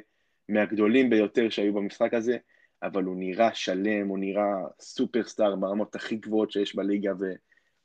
[0.48, 2.36] מהגדולים ביותר שהיו במשחק הזה,
[2.82, 7.12] אבל הוא נראה שלם, הוא נראה סופרסטאר ברמות הכי גבוהות שיש בליגה,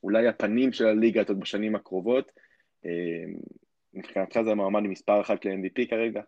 [0.04, 2.32] ואולי הפנים של הליגה עוד בשנים הקרובות.
[2.86, 2.92] אה,
[3.94, 6.22] מבחינתך זה המעמד מספר אחת ל-MVP כרגע?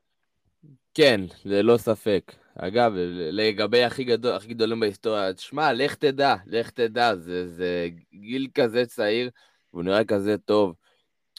[0.94, 2.34] כן, ללא ספק.
[2.56, 2.94] אגב,
[3.32, 8.86] לגבי הכי, גדול, הכי גדולים בהיסטוריה, תשמע, לך תדע, לך תדע, זה, זה גיל כזה
[8.86, 9.30] צעיר,
[9.74, 10.74] והוא נראה כזה טוב.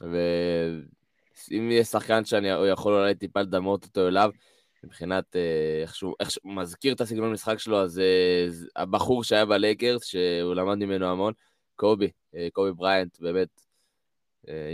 [0.00, 4.30] ואם יהיה שחקן שאני יכול אולי טיפה לדמות אותו אליו,
[4.84, 9.46] מבחינת אה, איך שהוא, איך שהוא מזכיר את הסגנון המשחק שלו, אז אה, הבחור שהיה
[9.46, 11.32] בלייקרס, שהוא למד ממנו המון,
[11.76, 13.60] קובי, אה, קובי בריינט, באמת,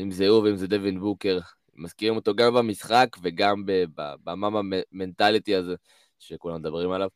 [0.03, 1.39] אם זה הוא ואם זה דווין בוקר,
[1.75, 3.63] מזכירים אותו גם במשחק וגם
[4.25, 4.61] ב-Mamba
[4.93, 5.75] mentality הזה
[6.19, 7.09] שכולם מדברים עליו.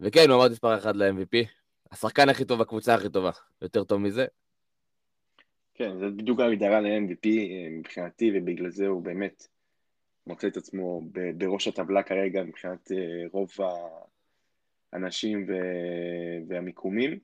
[0.00, 1.46] וכן, הוא אמר מספר אחד ל-MVP,
[1.90, 3.30] השחקן הכי טוב בקבוצה הכי טובה,
[3.62, 4.26] יותר טוב מזה.
[5.74, 7.28] כן, זה בדיוק ההגדרה ל-MVP
[7.70, 9.46] מבחינתי, ובגלל זה הוא באמת
[10.26, 11.02] מוצא את עצמו
[11.36, 13.50] בראש הטבלה כרגע מבחינת אה, רוב
[14.92, 15.46] האנשים
[16.48, 17.18] והמיקומים.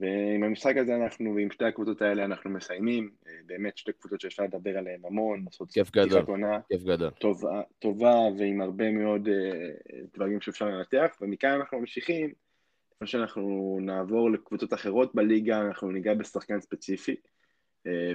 [0.00, 4.42] ועם המשחק הזה אנחנו, ועם שתי הקבוצות האלה אנחנו מסיימים, אה, באמת שתי קבוצות שאפשר
[4.42, 6.24] לדבר עליהן המון, לעשות כיף גדול,
[6.68, 7.10] כיף גדול.
[7.10, 9.28] טובה, טובה ועם הרבה מאוד
[10.14, 12.32] דברים שאפשר לנתח, ומכאן אנחנו ממשיכים,
[12.94, 17.16] לפני שאנחנו נעבור לקבוצות אחרות בליגה, אנחנו ניגע בשחקן ספציפי,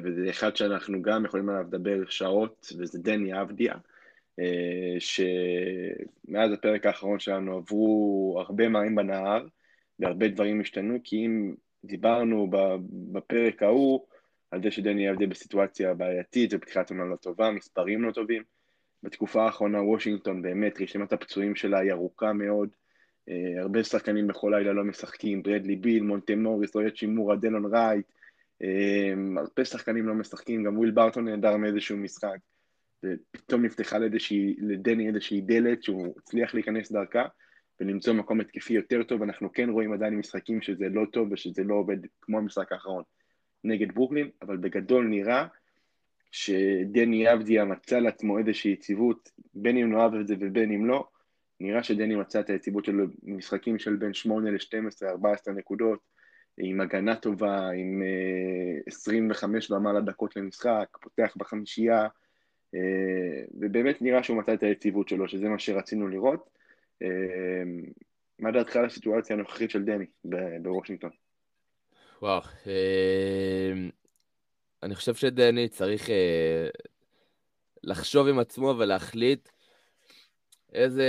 [0.04, 3.74] וזה אחד שאנחנו גם יכולים עליו לדבר שעות, וזה דני אבדיה.
[4.40, 9.46] אה, שמאז הפרק האחרון שלנו עברו הרבה מים בנהר
[10.00, 11.54] והרבה דברים השתנו, כי אם
[11.86, 12.50] דיברנו
[13.12, 14.06] בפרק ההוא
[14.52, 18.44] על זה שדני אבדי בסיטואציה בעייתית ופתיחת עונה לא טובה, מספרים לא טובים,
[19.04, 22.70] בתקופה האחרונה וושינגטון באמת, רשימת הפצועים שלה היא ארוכה מאוד,
[23.30, 28.06] אה, הרבה שחקנים בכל לילה לא משחקים, ברדלי ביל, מונטה מוריס, רויית שימורה, דלון רייט,
[29.38, 32.38] הרבה שחקנים לא משחקים, גם וויל ברטון נהדר מאיזשהו משחק.
[33.06, 37.26] ופתאום נפתחה לדשי, לדני איזושהי דלת שהוא הצליח להיכנס דרכה
[37.80, 41.76] ולמצוא מקום התקפי יותר טוב, אנחנו כן רואים עדיין משחקים שזה לא טוב ושזה לא
[41.76, 43.04] עובד כמו המשחק האחרון
[43.64, 45.48] נגד ברוקלין, אבל בגדול נראה
[46.32, 51.08] שדני אבדיה מצא לעצמו איזושהי יציבות, בין אם נאהב את זה ובין אם לא,
[51.60, 56.00] נראה שדני מצא את היציבות שלו במשחקים של בין 8 ל-12, 14 נקודות,
[56.58, 58.02] עם הגנה טובה, עם
[58.88, 62.08] 25 ומעלה דקות למשחק, פותח בחמישייה,
[63.54, 66.50] ובאמת נראה שהוא מצא את היציבות שלו, שזה מה שרצינו לראות.
[68.40, 70.06] מה דעתך על הסיטואציה הנוכחית של דני
[70.62, 71.10] בוושינגטון?
[72.22, 72.42] וואו,
[74.84, 76.10] אני חושב שדני צריך
[77.84, 79.50] לחשוב עם עצמו ולהחליט
[80.74, 81.08] איזה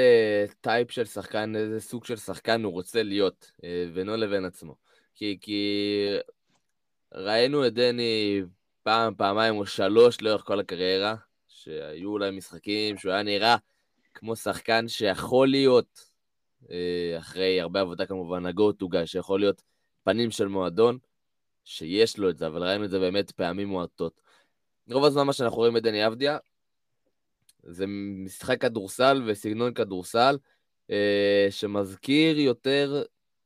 [0.60, 4.74] טייפ של שחקן, איזה סוג של שחקן הוא רוצה להיות, אה, בינו לבין עצמו.
[5.14, 6.06] כי, כי
[7.14, 8.42] ראינו את דני
[8.82, 11.14] פעם, פעמיים או שלוש לאורך כל הקריירה,
[11.48, 13.56] שהיו אולי משחקים שהוא היה נראה
[14.14, 16.10] כמו שחקן שיכול להיות,
[16.70, 19.62] אה, אחרי הרבה עבודה כמובן, ה-go to שיכול להיות
[20.04, 20.98] פנים של מועדון,
[21.64, 24.20] שיש לו את זה, אבל ראינו את זה באמת פעמים מועטות.
[24.90, 26.38] רוב הזמן מה שאנחנו רואים את דני אבדיה,
[27.62, 27.84] זה
[28.24, 30.38] משחק כדורסל וסגנון כדורסל
[30.90, 33.02] אה, שמזכיר יותר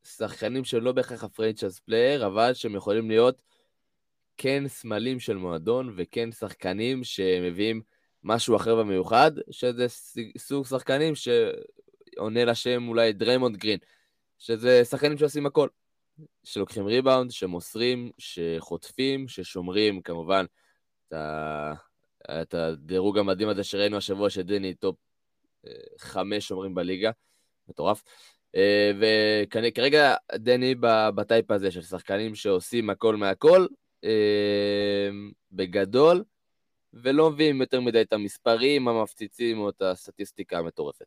[0.07, 3.43] שחקנים שלא בהכרח ה-franchise player, אבל שהם יכולים להיות
[4.37, 7.83] כן סמלים של מועדון וכן שחקנים שמביאים
[8.23, 9.87] משהו אחר ומיוחד, שזה
[10.39, 13.79] סוג שחקנים שעונה לשם אולי דריימונד גרין,
[14.39, 15.69] שזה שחקנים שעושים הכל,
[16.45, 20.45] שלוקחים ריבאונד, שמוסרים, שחוטפים, ששומרים כמובן
[21.09, 21.75] את ה...
[22.31, 24.97] את הדירוג המדהים הזה שראינו השבוע שדני טופ
[25.67, 27.11] אה, חמש שומרים בליגה,
[27.69, 28.03] מטורף.
[28.57, 30.75] אה, וכרגע דני
[31.15, 33.67] ב-type הזה של שחקנים שעושים הכל מהכל,
[34.05, 35.09] אה,
[35.53, 36.25] בגדול,
[36.95, 41.07] ולא מביאים יותר מדי את המספרים המפציצים או את הסטטיסטיקה המטורפת.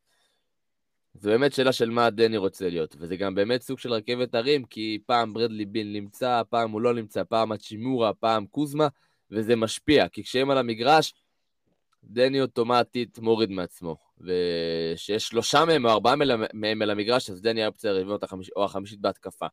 [1.13, 4.63] זו באמת שאלה של מה דני רוצה להיות, וזה גם באמת סוג של רכבת הרים,
[4.63, 8.87] כי פעם ברדלי ביל נמצא, פעם הוא לא נמצא, פעם האצ'ימורה, פעם קוזמה,
[9.31, 11.13] וזה משפיע, כי כשהם על המגרש,
[12.03, 14.08] דני אוטומטית מוריד מעצמו.
[14.19, 16.15] ושיש שלושה מהם או ארבעה
[16.53, 19.47] מהם על המגרש, אז דני היה האופציה הרביעית החמיש, או החמישית בהתקפה.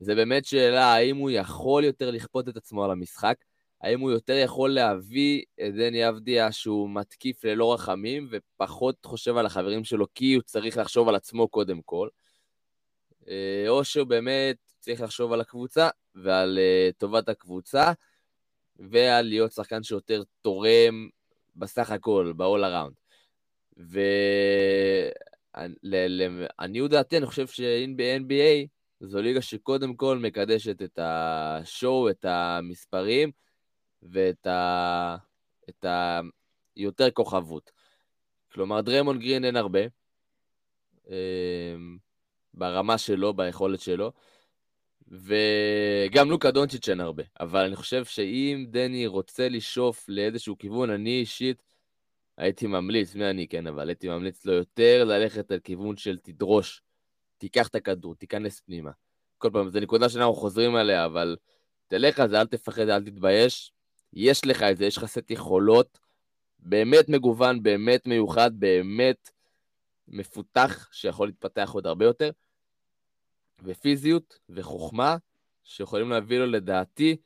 [0.00, 3.36] זה באמת שאלה האם הוא יכול יותר לכפות את עצמו על המשחק,
[3.80, 9.46] האם הוא יותר יכול להביא את דני אבדיה שהוא מתקיף ללא רחמים, ופחות חושב על
[9.46, 12.08] החברים שלו כי הוא צריך לחשוב על עצמו קודם כל,
[13.28, 17.92] אה, או שהוא באמת צריך לחשוב על הקבוצה ועל uh, טובת הקבוצה,
[18.78, 21.08] ועל להיות שחקן שיותר תורם
[21.56, 23.07] בסך הכל, ב-all around.
[25.84, 28.66] ולעניות דעתי, אני חושב ש-NBA
[29.00, 33.30] זו ליגה שקודם כל מקדשת את השואו, את המספרים
[34.02, 35.16] ואת ה...
[35.68, 36.20] את ה...
[36.76, 37.70] יותר כוכבות.
[38.52, 39.80] כלומר, דרמון גרין אין הרבה,
[41.08, 41.98] אמ,
[42.54, 44.12] ברמה שלו, ביכולת שלו,
[45.08, 51.20] וגם לוקה דונצ'יץ' אין הרבה, אבל אני חושב שאם דני רוצה לשאוף לאיזשהו כיוון, אני
[51.20, 51.62] אישית
[52.38, 56.82] הייתי ממליץ, מי אני, כן, אבל הייתי ממליץ לו יותר ללכת על כיוון של תדרוש,
[57.38, 58.90] תיקח את הכדור, תיכנס פנימה.
[59.38, 61.36] כל פעם, זו נקודה שאנחנו חוזרים עליה, אבל
[61.88, 63.72] תלך על זה, אל תפחד, אל תתבייש.
[64.12, 65.98] יש לך את זה, יש לך סט יכולות
[66.58, 69.30] באמת מגוון, באמת מיוחד, באמת
[70.08, 72.30] מפותח, שיכול להתפתח עוד הרבה יותר.
[73.62, 75.16] ופיזיות וחוכמה,
[75.64, 77.16] שיכולים להביא לו לדעתי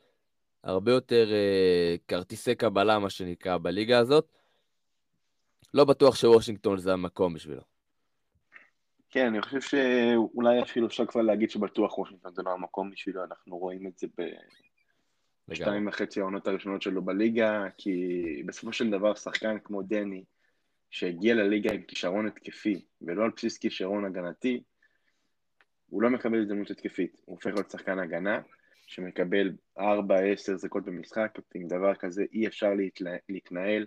[0.63, 4.42] הרבה יותר אה, כרטיסי קבלה, מה שנקרא, בליגה הזאת.
[5.75, 7.63] לא בטוח שוושינגטון זה המקום בשבילו.
[9.11, 13.59] כן, אני חושב שאולי אפילו אפשר כבר להגיד שבטוח וושינגטון זה לא המקום בשבילו, אנחנו
[13.59, 14.07] רואים את זה
[15.49, 20.25] בשתיים וחצי העונות הראשונות שלו בליגה, כי בסופו של דבר שחקן כמו דני,
[20.91, 24.63] שהגיע לליגה עם כישרון התקפי ולא על בסיס כישרון הגנתי,
[25.87, 28.41] הוא לא מקבל הזדמנות התקפית, הוא הופך להיות שחקן הגנה,
[28.87, 29.83] שמקבל 4-10
[30.63, 32.71] דקות במשחק, עם דבר כזה אי אפשר
[33.29, 33.87] להתנהל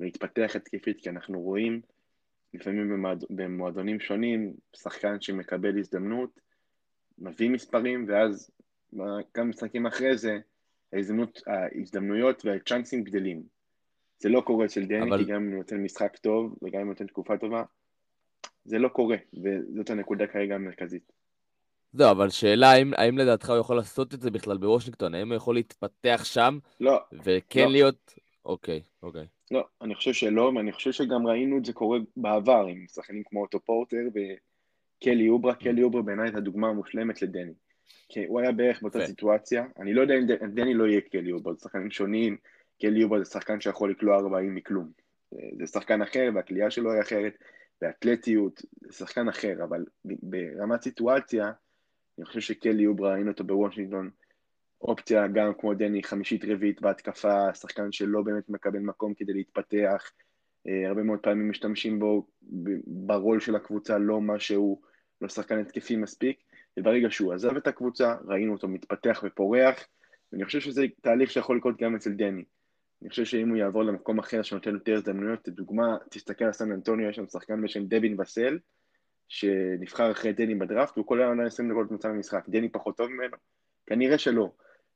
[0.00, 1.80] ולהתפתח התקפית, כי אנחנו רואים
[2.54, 6.40] לפעמים במועד, במועדונים שונים, שחקן שמקבל הזדמנות,
[7.18, 8.50] מביא מספרים, ואז
[9.34, 10.38] כמה משחקים אחרי זה,
[10.92, 13.42] ההזדמנות, ההזדמנויות והצ'אנסים גדלים.
[14.18, 15.18] זה לא קורה אצל דני, אבל...
[15.18, 17.62] כי גם אם הוא נותן משחק טוב, וגם אם הוא נותן תקופה טובה,
[18.64, 21.12] זה לא קורה, וזאת הנקודה כרגע המרכזית.
[21.94, 25.14] לא, אבל שאלה, האם, האם לדעתך הוא יכול לעשות את זה בכלל בוושינגטון?
[25.14, 26.58] האם הוא יכול להתפתח שם?
[26.80, 27.00] לא.
[27.24, 27.70] וכן לא.
[27.70, 28.14] להיות...
[28.44, 29.26] אוקיי, אוקיי.
[29.50, 33.40] לא, אני חושב שלא, ואני חושב שגם ראינו את זה קורה בעבר עם שחקנים כמו
[33.40, 35.54] אוטו פורטר וקלי אוברה.
[35.54, 37.52] קלי אוברה בעיניי את הדוגמה המושלמת לדני.
[38.08, 39.06] כי הוא היה בערך באותה כן.
[39.06, 39.64] סיטואציה.
[39.78, 42.36] אני לא יודע אם דני לא יהיה קלי אוברה, זה שחקנים שונים.
[42.80, 44.90] קלי אוברה זה שחקן שיכול לקלוע 40 מכלום.
[45.58, 47.38] זה שחקן אחר, והקליעה שלו היא אחרת,
[47.80, 51.52] באתלטיות, זה שחקן אחר, אבל ברמת סיטואציה,
[52.18, 54.10] אני חושב שקלי אוברה, ראינו אותו בוושינגטון,
[54.84, 60.10] אופציה גם כמו דני, חמישית רביעית בהתקפה, שחקן שלא באמת מקבל מקום כדי להתפתח,
[60.68, 62.26] אה, הרבה מאוד פעמים משתמשים בו
[62.86, 64.80] ברול של הקבוצה, לא מה שהוא,
[65.20, 66.38] לא שחקן התקפי מספיק,
[66.78, 69.86] וברגע שהוא עזב את הקבוצה, ראינו אותו מתפתח ופורח,
[70.32, 72.44] ואני חושב שזה תהליך שיכול לקרות גם אצל דני.
[73.02, 77.08] אני חושב שאם הוא יעבור למקום אחר שנותן יותר הזדמנויות, לדוגמה, תסתכל על סן אנטוניו,
[77.08, 78.58] יש שם שחקן בשם דווין וסל,
[79.28, 82.48] שנבחר אחרי דני בדראפט, והוא כל היום עונה 20 דקות במצב המשחק.
[82.48, 83.36] דני פחות טוב ממנו?
[83.86, 84.50] כנראה שלא.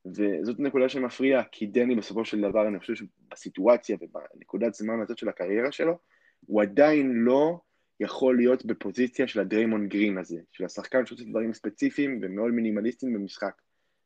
[0.07, 5.29] וזאת נקודה שמפריעה, כי דני בסופו של דבר, אני חושב שבסיטואציה ובנקודת זמן הזאת של
[5.29, 5.99] הקריירה שלו,
[6.47, 7.59] הוא עדיין לא
[8.01, 13.53] יכול להיות בפוזיציה של הדריימון גרין הזה, של השחקן שעושה דברים ספציפיים ומאוד מינימליסטיים במשחק.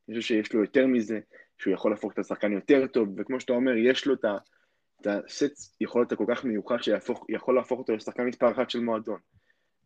[0.09, 1.21] אני חושב שיש לו יותר מזה,
[1.59, 6.13] שהוא יכול להפוך את השחקן יותר טוב, וכמו שאתה אומר, יש לו את הסט יכולות
[6.13, 9.19] הכל כך מיוחד שיכול להפוך אותו לשחקן מספר אחת של מועדון.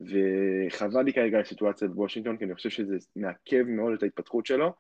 [0.01, 4.75] וחבל לי כרגע הסיטואציה בוושינגטון, כי אני חושב שזה מעכב מאוד את ההתפתחות שלו,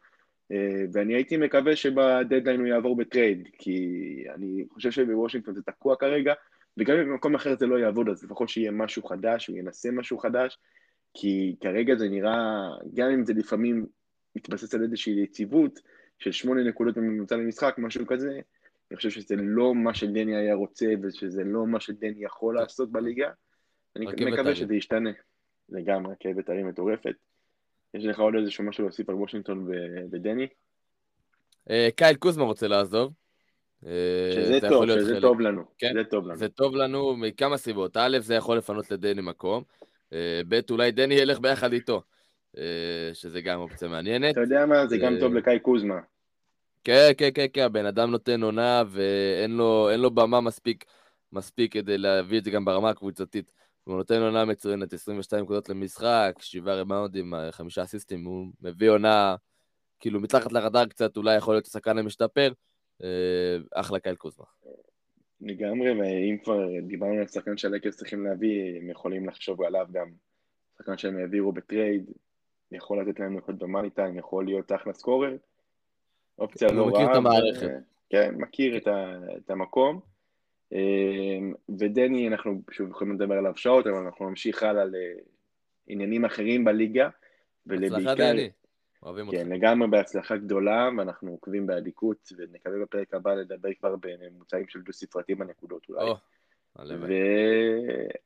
[0.93, 6.35] ואני הייתי מקווה שבדדליין הוא יעבור בטרייד, כי אני חושב שבוושינגטון זה תקוע כרגע,
[6.77, 10.19] וגם אם במקום אחר זה לא יעבוד, אז לפחות שיהיה משהו חדש, הוא ינסה משהו
[10.19, 10.59] חדש,
[11.15, 13.87] כי כרגע זה נראה, גם אם זה לפעמים
[14.37, 15.81] מתבסס על איזושהי יציבות
[16.19, 18.41] של שמונה נקודות בממוצע למשחק, משהו כזה,
[18.91, 23.31] אני חושב שזה לא מה שדני היה רוצה, ושזה לא מה שדני יכול לעשות בליגה.
[23.97, 25.11] אני מקווה שזה ישתנה.
[25.69, 27.15] לגמרי, רכבת הרים מטורפת.
[27.95, 29.69] יש לך עוד איזשהו משהו להוסיף על וושינגטון
[30.13, 30.47] ודני?
[31.71, 33.13] אה, קייל קוזמה רוצה לעזוב.
[33.87, 33.91] אה,
[34.35, 35.63] שזה טוב, שזה טוב לנו.
[35.79, 36.37] כן, זה טוב לנו.
[36.37, 37.97] זה טוב לנו מכמה סיבות.
[37.97, 39.63] א', זה יכול לפנות לדני מקום.
[40.13, 42.03] אה, ב', אולי דני ילך ביחד איתו,
[43.13, 44.33] שזה גם אופציה מעניינת.
[44.33, 46.01] אתה יודע מה, זה גם טוב לקאי קוזמה.
[46.85, 50.85] כן, כן, כן, כן, הבן אדם נותן עונה ואין לו, לו במה מספיק,
[51.33, 53.53] מספיק כדי להביא את זה גם ברמה הקבוצתית.
[53.87, 59.37] הוא נותן עונה מצוינת, 22 נקודות למשחק, 7 רמאונדים, 5 אסיסטים, הוא מביא עונה,
[60.01, 62.53] כאילו מתחת לרדאר קצת, אולי יכול להיות השחקן המשתפר,
[63.03, 64.45] אה, אחלה קייל קוזמה.
[65.41, 70.11] לגמרי, ואם כבר דיברנו על שחקן שהלקרס צריכים להביא, הם יכולים לחשוב עליו גם
[70.79, 72.11] שחקן שהם העבירו בטרייד,
[72.73, 75.37] יכול לתת להם נקודות במאני טיים, יכול להיות אחלה scorer.
[76.39, 76.83] אופציה לא רעה.
[76.83, 77.71] הוא מכיר את המערכת.
[78.11, 80.16] כן, מכיר את המקום.
[80.73, 84.85] אמ, ודני, אנחנו שוב יכולים לדבר עליו שעות, אבל אנחנו נמשיך הלאה
[85.89, 87.09] לעניינים אחרים בליגה,
[87.67, 87.97] ולבעיקר...
[87.97, 88.51] הצלחה דני,
[89.03, 89.39] אוהבים אותך.
[89.39, 95.35] כן, לגמרי בהצלחה גדולה, ואנחנו עוקבים באדיקות, ונקווה בפרק הבא לדבר כבר בממוצעים של דו-ספרתי
[95.35, 96.11] בנקודות אולי.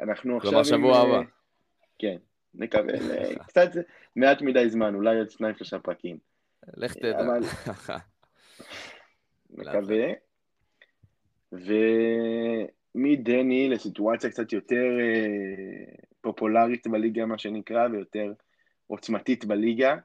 [0.00, 0.50] ואנחנו עכשיו...
[0.50, 1.22] כלומר, שבוע הבא.
[1.98, 2.16] כן,
[2.54, 2.92] נקווה,
[3.46, 3.70] קצת
[4.16, 6.18] מעט מדי זמן, אולי עוד שניים שלושה פרקים.
[6.76, 7.22] לך תדע.
[9.50, 10.06] מקווה.
[12.94, 18.32] ומדני לסיטואציה קצת יותר אה, פופולרית בליגה, מה שנקרא, ויותר
[18.86, 19.96] עוצמתית בליגה,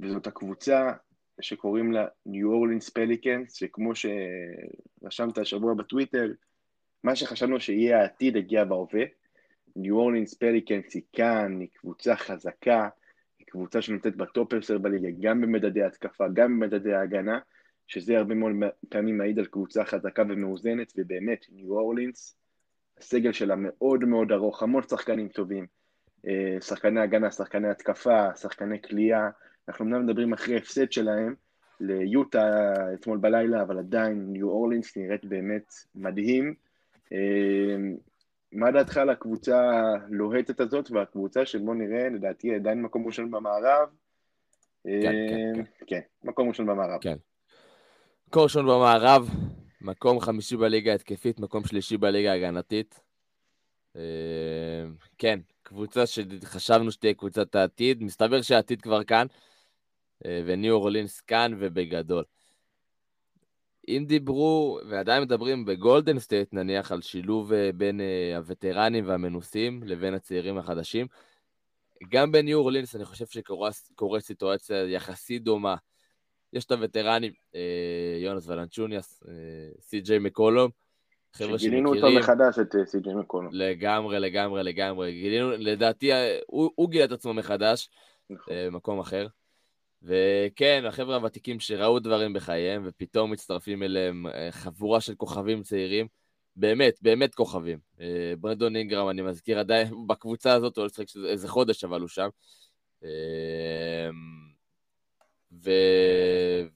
[0.00, 0.92] וזאת הקבוצה
[1.40, 6.32] שקוראים לה New Orleans Pelicans, שכמו שרשמת השבוע בטוויטר,
[7.04, 9.02] מה שחשבנו שיהיה העתיד הגיע בהווה.
[9.78, 12.88] New Orleans Pelicans היא כאן, היא קבוצה חזקה,
[13.38, 17.38] היא קבוצה שנותנת בטופ 10 בליגה, גם במדדי התקפה, גם במדדי ההגנה,
[17.86, 18.52] שזה הרבה מאוד
[18.88, 22.36] פעמים מעיד על קבוצה חזקה ומאוזנת, ובאמת, ניו אורלינס,
[22.98, 25.66] הסגל שלה מאוד מאוד ארוך, המון שחקנים טובים,
[26.26, 29.28] אה, שחקני הגנה, שחקני התקפה, שחקני כליאה,
[29.68, 31.34] אנחנו אמנם מדברים אחרי הפסד שלהם
[31.80, 36.54] ליוטה אתמול בלילה, אבל עדיין ניו אורלינס נראית באמת מדהים.
[37.12, 37.76] אה,
[38.52, 39.70] מה דעתך על הקבוצה
[40.08, 43.88] הלוהטת הזאת, והקבוצה שבוא נראה, לדעתי עדיין מקום ראשון במערב?
[44.84, 45.62] כן, כן, אה, כן.
[45.86, 47.00] כן, מקום ראשון במערב.
[47.00, 47.16] כן.
[48.32, 49.30] מקום ראשון במערב,
[49.80, 53.00] מקום חמישי בליגה התקפית, מקום שלישי בליגה הגנתית.
[53.96, 54.02] אה,
[55.18, 59.26] כן, קבוצה שחשבנו שתהיה קבוצת העתיד, מסתבר שהעתיד כבר כאן,
[60.24, 62.24] אה, וניו אורלינס כאן ובגדול.
[63.88, 68.00] אם דיברו, ועדיין מדברים בגולדן סטייט נניח, על שילוב אה, בין
[68.36, 71.06] הווטרנים והמנוסים לבין הצעירים החדשים,
[72.08, 75.76] גם בניו אורלינס אני חושב שקורית סיטואציה יחסית דומה.
[76.52, 79.32] יש את הווטרנים, אה, יונס ולנצ'וניאס, אה,
[79.80, 80.70] סי.ג'יי מקולום.
[81.32, 83.50] חבר'ה שגילינו אותו מחדש, את אה, סי.ג'יי מקולום.
[83.52, 85.12] לגמרי, לגמרי, לגמרי.
[85.12, 86.10] גילינו, לדעתי,
[86.46, 87.88] הוא, הוא גילה את עצמו מחדש,
[88.30, 88.54] נכון.
[88.66, 89.26] במקום אחר.
[90.02, 96.06] וכן, החבר'ה הוותיקים שראו דברים בחייהם, ופתאום מצטרפים אליהם חבורה של כוכבים צעירים.
[96.56, 97.78] באמת, באמת כוכבים.
[98.40, 102.28] ברנדון אינגרם, אני מזכיר, עדיין בקבוצה הזאת, הוא לשחק איזה חודש, אבל הוא שם.
[105.52, 105.70] ו...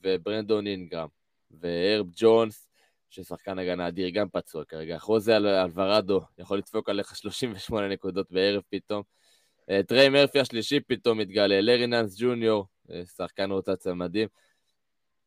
[0.03, 1.09] וברנדון אינגרם,
[1.51, 2.69] והרב ג'ונס,
[3.11, 4.99] ששחקן הגנה אדיר, גם פצוע כרגע.
[4.99, 9.03] חוזה על אלוורדו, יכול לדפוק עליך 38 נקודות בערב פתאום.
[9.71, 14.29] אה, טריי מרפי השלישי פתאום מתגלה, לארי נאנס ג'וניור, אה, שחקן רוטציה מדהים.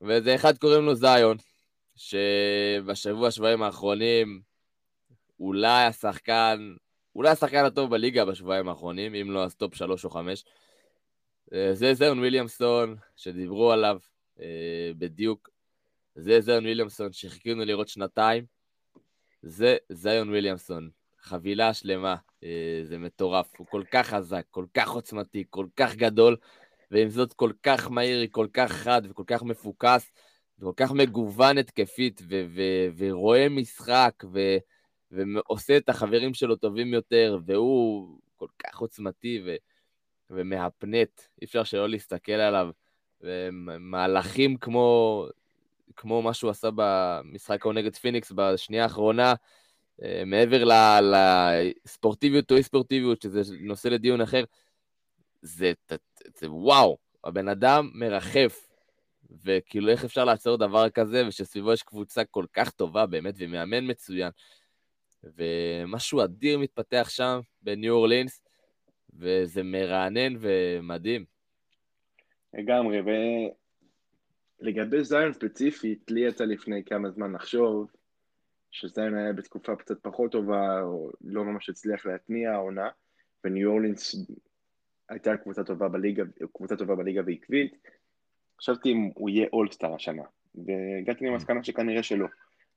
[0.02, 1.38] וזה אחד קוראים לו זיון,
[1.96, 4.42] שבשבוע, שבועיים האחרונים,
[5.40, 6.76] אולי השחקן,
[7.16, 10.44] אולי השחקן הטוב בליגה בשבועיים האחרונים, אם לא אז טופ 3 או 5.
[11.74, 13.98] זה זיון וויליאמסון, שדיברו עליו
[14.40, 15.50] אה, בדיוק.
[16.16, 18.46] זה זיון וויליאמסון שחיכינו לראות שנתיים.
[19.42, 20.90] זה זיון וויליאמסון,
[21.22, 23.54] חבילה שלמה, אה, זה מטורף.
[23.58, 26.36] הוא כל כך חזק, כל כך עוצמתי, כל כך גדול,
[26.92, 30.12] ועם זאת כל כך מהיר, כל כך חד וכל כך מפוקס,
[30.60, 34.58] וכל כך מגוון התקפית, ו- ו- ורואה משחק, ו-
[35.12, 39.56] ועושה את החברים שלו טובים יותר, והוא כל כך עוצמתי ו-
[40.30, 42.70] ומהפנט, אי אפשר שלא להסתכל עליו.
[43.22, 45.26] ומהלכים כמו,
[45.96, 49.34] כמו מה שהוא עשה במשחק ההוא נגד פיניקס בשנייה האחרונה,
[50.04, 50.64] אה, מעבר
[51.02, 54.44] לספורטיביות או אי ספורטיביות, שזה נושא לדיון אחר,
[55.42, 55.96] זה, זה,
[56.38, 58.68] זה וואו, הבן אדם מרחף,
[59.44, 64.32] וכאילו איך אפשר לעצור דבר כזה, ושסביבו יש קבוצה כל כך טובה באמת, ומאמן מצוין,
[65.24, 68.42] ומשהו אדיר מתפתח שם בניו אורלינס,
[69.18, 71.26] וזה מרענן ומדהים.
[72.54, 73.02] לגמרי,
[74.62, 77.92] ולגבי זיון ספציפית, לי יצא לפני כמה זמן לחשוב
[78.72, 82.90] שזיון היה בתקופה קצת פחות טובה, או לא ממש הצליח להתניע העונה,
[83.44, 84.16] וניו אורלינס
[85.10, 87.78] הייתה קבוצה טובה בליגה, קבוצה טובה בליגה ועקבית.
[88.60, 90.24] חשבתי אם הוא יהיה אולסטאר השנה,
[90.56, 92.28] והגעתי למסקנה שכנראה שלא.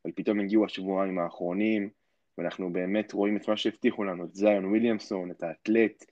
[0.04, 1.90] אבל פתאום הגיעו השבועיים האחרונים,
[2.38, 6.04] ואנחנו באמת רואים את מה שהבטיחו לנו, את זיון וויליאמסון, את האתלט,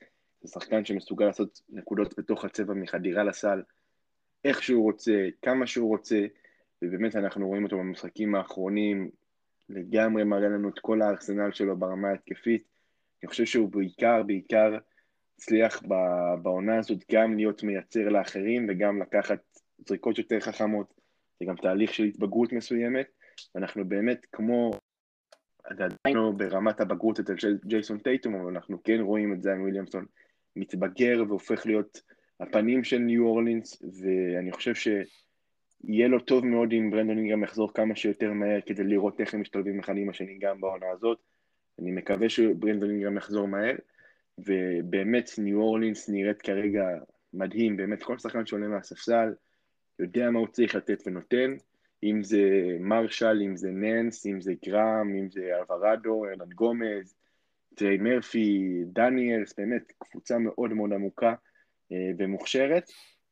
[0.43, 3.62] זה שחקן שמסוגל לעשות נקודות בתוך הצבע מחדירה לסל,
[4.45, 6.26] איך שהוא רוצה, כמה שהוא רוצה,
[6.82, 9.11] ובאמת אנחנו רואים אותו במשחקים האחרונים,
[9.68, 12.64] לגמרי מראה לנו את כל הארסנל שלו ברמה ההתקפית.
[13.22, 14.78] אני חושב שהוא בעיקר, בעיקר
[15.36, 15.82] הצליח
[16.43, 19.38] בעונה הזאת גם להיות מייצר לאחרים וגם לקחת
[19.88, 20.95] זריקות יותר חכמות.
[21.41, 23.07] זה גם תהליך של התבגרות מסוימת,
[23.55, 24.70] ואנחנו באמת כמו,
[25.64, 30.07] עדיין לא ברמת הבגרות אצל ג'ייסון טייטום, אבל אנחנו כן רואים את זיין וויליאמסון
[30.57, 32.03] מתבגר והופך להיות
[32.40, 37.96] הפנים של ניו אורלינס, ואני חושב שיהיה לו טוב מאוד אם ברנדון אינגרם יחזור כמה
[37.96, 41.18] שיותר מהר כדי לראות איך הם משתלבים אחד עם השני גם בעונה הזאת.
[41.78, 43.74] אני מקווה שברנדון אינגרם יחזור מהר,
[44.38, 46.82] ובאמת ניו אורלינס נראית כרגע
[47.34, 49.34] מדהים, באמת כל שחקן שעולה מהספסל
[49.98, 51.55] יודע מה הוא צריך לתת ונותן,
[52.03, 52.40] אם זה
[52.80, 57.14] מרשל, אם זה ננס, אם זה גראם, אם זה אלוורדו, ארלן גומז,
[57.74, 61.34] טריי מרפי, דניאלס, באמת קבוצה מאוד מאוד עמוקה
[61.92, 62.90] אה, ומוכשרת,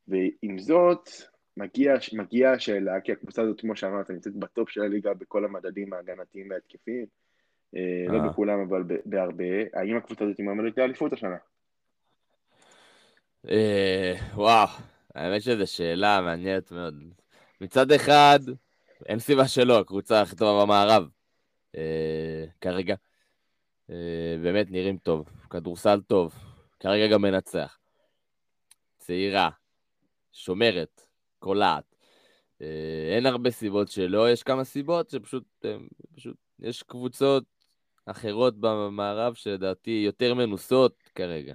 [0.09, 1.09] ועם זאת
[1.57, 6.51] מגיעה מגיע השאלה, כי הקבוצה הזאת, כמו שאמרת, נמצאת בטופ של הליגה בכל המדדים ההגנתיים
[6.51, 7.07] וההתקפיים,
[7.77, 8.29] אה, לא אה.
[8.29, 11.37] בכולם אבל בהרבה, האם הקבוצה הזאת מועמדת לאליפות השנה?
[14.35, 14.69] וואו,
[15.15, 16.95] האמת שזו שאלה מעניינת מאוד.
[17.61, 18.39] מצד אחד,
[19.07, 21.09] אין סיבה שלא, הקבוצה הכי טובה במערב
[22.61, 22.95] כרגע.
[23.91, 26.35] אה, באמת נראים טוב, כדורסל טוב,
[26.81, 27.79] כרגע גם מנצח.
[28.99, 29.51] צעירה,
[30.33, 31.03] שומרת,
[31.39, 31.95] קולעת.
[32.63, 35.77] אה, אין הרבה סיבות שלא, יש כמה סיבות שפשוט, אה,
[36.17, 37.45] פשוט יש קבוצות
[38.07, 41.55] אחרות במערב שלדעתי יותר מנוסות כרגע.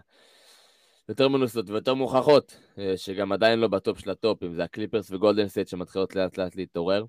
[1.09, 2.57] יותר מנוסות ויותר מוכחות,
[2.95, 7.05] שגם עדיין לא בטופ של הטופ, אם זה הקליפרס וגולדן סטייט שמתחילות לאט לאט להתעורר.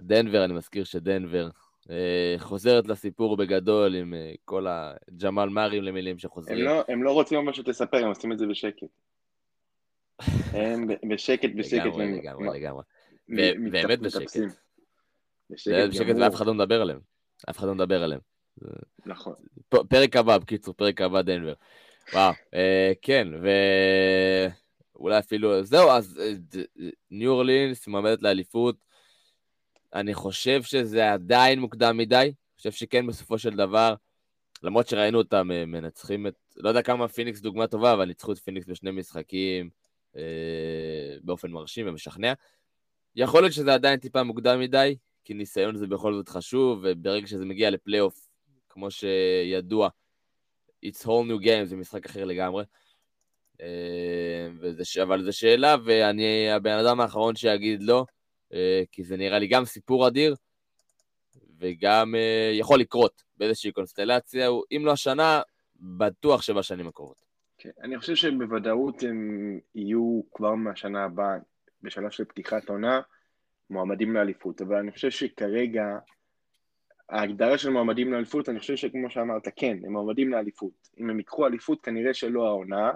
[0.00, 1.48] דנבר, אני מזכיר שדנבר
[2.38, 6.58] חוזרת לסיפור בגדול עם אה, כל הג'מאל מארים למילים שחוזרים.
[6.58, 8.86] הם לא, הם לא רוצים ממש שתספר, הם עושים את זה בשקט.
[10.52, 11.84] הם בשקט, בשקט.
[11.84, 12.82] לגמרי, לגמרי, לגמרי.
[13.70, 14.40] באמת בשקט.
[15.50, 17.00] בשקט ואף אחד לא מדבר עליהם.
[17.50, 18.20] אף אחד לא מדבר עליהם.
[19.06, 19.34] נכון.
[19.68, 21.54] פרק הבא, בקיצור, פרק הבא דנבר.
[22.12, 23.28] וואו, אה, כן,
[24.98, 26.20] ואולי אפילו, זהו, אז
[27.10, 28.91] ניו אורלינס מועמדת לאליפות.
[29.94, 33.94] אני חושב שזה עדיין מוקדם מדי, אני חושב שכן בסופו של דבר,
[34.62, 38.66] למרות שראינו אותם מנצחים את, לא יודע כמה פיניקס דוגמה טובה, אבל ניצחו את פיניקס
[38.66, 39.70] בשני משחקים
[40.16, 42.32] אה, באופן מרשים ומשכנע.
[43.16, 47.44] יכול להיות שזה עדיין טיפה מוקדם מדי, כי ניסיון זה בכל זאת חשוב, וברגע שזה
[47.44, 48.28] מגיע לפלייאוף,
[48.68, 49.88] כמו שידוע,
[50.86, 52.64] it's whole new game, זה משחק אחר לגמרי.
[53.60, 58.04] אה, וזה, אבל זו שאלה, ואני הבן אדם האחרון שיגיד לא.
[58.54, 60.34] אה, כי זה נראה לי גם סיפור אדיר,
[61.58, 65.40] וגם אה, יכול לקרות באיזושהי קונסטלציה, אם לא השנה,
[65.76, 67.22] בטוח שבשנים הקרובות.
[67.58, 71.36] כן, אני חושב שבוודאות הם יהיו כבר מהשנה הבאה,
[71.82, 73.00] בשלב של פתיחת עונה,
[73.70, 75.84] מועמדים לאליפות, אבל אני חושב שכרגע,
[77.08, 80.88] ההגדרה של מועמדים לאליפות, אני חושב שכמו שאמרת, כן, הם מועמדים לאליפות.
[81.00, 82.90] אם הם ייקחו אליפות, כנראה שלא העונה,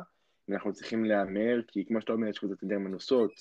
[0.51, 3.33] אנחנו צריכים להמר, כי כמו שאתה אומר, יש קבוצות יותר מנוסות,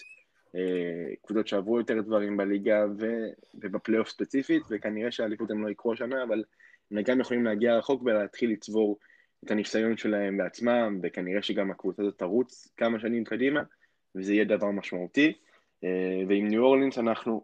[1.21, 3.05] קבוצות שעברו יותר דברים בליגה ו,
[3.53, 6.43] ובפלייאוף ספציפית, וכנראה שהאליפות הם לא יקרו השנה, אבל
[6.91, 8.99] הם גם יכולים להגיע רחוק ולהתחיל לצבור
[9.45, 13.61] את הניסיון שלהם בעצמם, וכנראה שגם הקבוצה הזאת תרוץ כמה שנים קדימה,
[14.15, 15.33] וזה יהיה דבר משמעותי.
[15.83, 17.43] אה, ועם ניו אורלינס אנחנו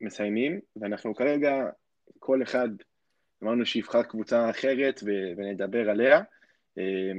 [0.00, 1.70] מסיימים, ואנחנו כרגע,
[2.18, 2.68] כל אחד,
[3.42, 5.00] אמרנו שיבחר קבוצה אחרת
[5.36, 6.22] ונדבר עליה.
[6.78, 7.12] אה,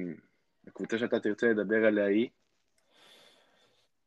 [0.68, 2.30] הקבוצה שאתה תרצה לדבר עליה היא?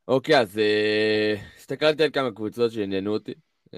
[0.09, 3.35] אוקיי, אז uh, הסתכלתי על כמה קבוצות שעניינו אותי.
[3.67, 3.71] Uh,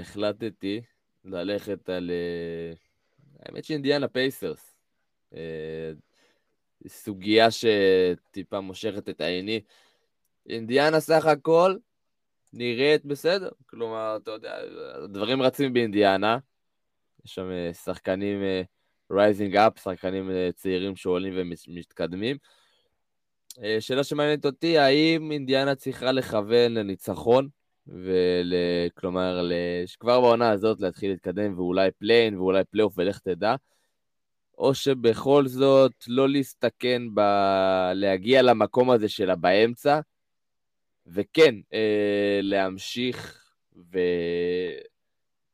[0.00, 0.80] החלטתי
[1.24, 2.10] ללכת על...
[2.10, 2.78] Uh,
[3.42, 4.76] האמת שאינדיאנה פייסרס.
[5.32, 5.36] Uh,
[6.88, 9.60] סוגיה שטיפה מושכת את עיני.
[10.48, 11.76] אינדיאנה סך הכל
[12.52, 13.50] נראית בסדר.
[13.66, 14.56] כלומר, אתה יודע,
[15.08, 16.38] דברים רצים באינדיאנה.
[17.24, 17.48] יש שם
[17.84, 18.38] שחקנים
[19.12, 22.36] rising uh, up, שחקנים אה, צעירים שעולים ומתקדמים.
[22.36, 22.59] אה,
[23.80, 27.48] שאלה שמעניינת אותי, האם אינדיאנה צריכה לכוון לניצחון,
[27.86, 29.50] וכלומר,
[30.00, 33.54] כבר בעונה הזאת להתחיל להתקדם ואולי פליי-אין ואולי פלייאוף ולך תדע,
[34.58, 37.20] או שבכל זאת לא להסתכן ב...
[37.94, 40.00] להגיע למקום הזה שלה באמצע,
[41.06, 43.44] וכן, אה, להמשיך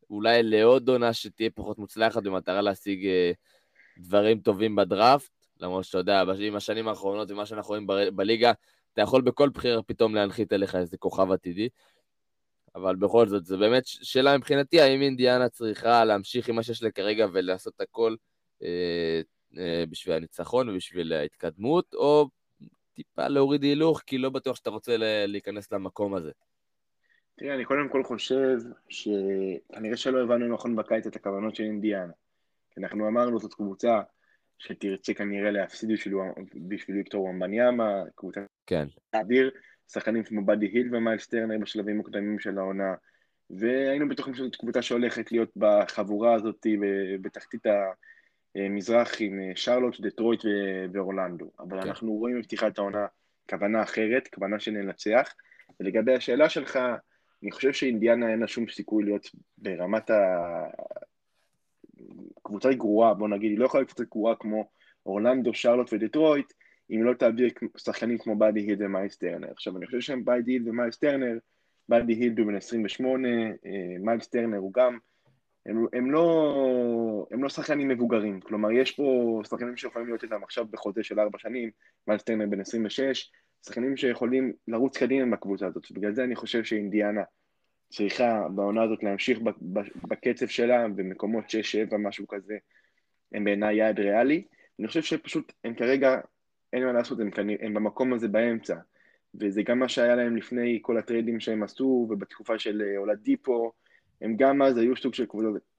[0.08, 3.32] ואולי לעוד עונה שתהיה פחות מוצלחת במטרה להשיג אה,
[3.98, 7.86] דברים טובים בדראפט, למרות שאתה יודע, עם השנים האחרונות ומה שאנחנו רואים
[8.16, 8.52] בליגה,
[8.92, 11.68] אתה יכול בכל בחירה פתאום להנחית אליך איזה כוכב עתידי.
[12.74, 16.90] אבל בכל זאת, זו באמת שאלה מבחינתי, האם אינדיאנה צריכה להמשיך עם מה שיש לה
[16.90, 18.14] כרגע ולעשות הכל
[18.62, 19.20] אה,
[19.58, 22.28] אה, בשביל הניצחון ובשביל ההתקדמות, או
[22.94, 24.96] טיפה להוריד הילוך, כי לא בטוח שאתה רוצה
[25.26, 26.30] להיכנס למקום הזה.
[27.36, 32.12] תראה, אני קודם כל חושב שכנראה שלא הבנו נכון בקיץ את הכוונות של אינדיאנה.
[32.78, 34.00] אנחנו אמרנו, זאת קבוצה
[34.58, 36.14] שתרצה כנראה להפסיד בשביל,
[36.68, 38.86] בשביל ויקטור ומבניאמה, קבוצה כן.
[39.12, 39.50] אדיר,
[39.92, 42.94] שחקנים כמו באדי היל ומיילס טרנר בשלבים מוקדמים של העונה,
[43.50, 46.66] והיינו בטוחים שזאת קבוצה שהולכת להיות בחבורה הזאת
[47.20, 47.62] בתחתית
[48.54, 50.40] המזרח עם שרלוט, דטרויט
[50.92, 51.88] ואורלנדו, אבל כן.
[51.88, 53.06] אנחנו רואים בפתיחת העונה
[53.50, 55.34] כוונה אחרת, כוונה שננצח,
[55.80, 56.78] ולגבי השאלה שלך,
[57.42, 59.26] אני חושב שאינדיאנה אין לה שום סיכוי להיות
[59.58, 60.14] ברמת ה...
[62.46, 64.68] קבוצה גרועה, בוא נגיד, היא לא יכולה להיות קבוצה גרועה כמו
[65.06, 66.52] אורלנדו, שרלוט ודטרויט,
[66.90, 69.50] אם לא תעביר שחקנים כמו באדי היל ומיילס טרנר.
[69.50, 71.38] עכשיו, אני חושב שהם באדי היל ומיילס טרנר,
[71.88, 73.28] באדי היל הוא בן 28,
[74.00, 74.98] מיילס טרנר הוא גם,
[75.66, 80.66] הם, הם, לא, הם לא שחקנים מבוגרים, כלומר, יש פה שחקנים שיכולים להיות איתם עכשיו
[80.70, 81.70] בחוזה של ארבע שנים,
[82.08, 83.30] מיילס טרנר בן 26,
[83.66, 87.22] שחקנים שיכולים לרוץ קדימה בקבוצה הזאת, ובגלל זה אני חושב שאינדיאנה
[87.88, 89.38] צריכה בעונה הזאת להמשיך
[90.08, 91.44] בקצב שלה, במקומות
[91.92, 92.56] 6-7, משהו כזה,
[93.32, 94.44] הם בעיניי יעד ריאלי.
[94.78, 96.20] אני חושב שפשוט הם כרגע,
[96.72, 98.76] אין מה לעשות, הם, כנראה, הם במקום הזה באמצע.
[99.40, 103.70] וזה גם מה שהיה להם לפני כל הטריידים שהם עשו, ובתקופה של אולדיפו, אה,
[104.20, 105.26] הם גם אז היו סוג של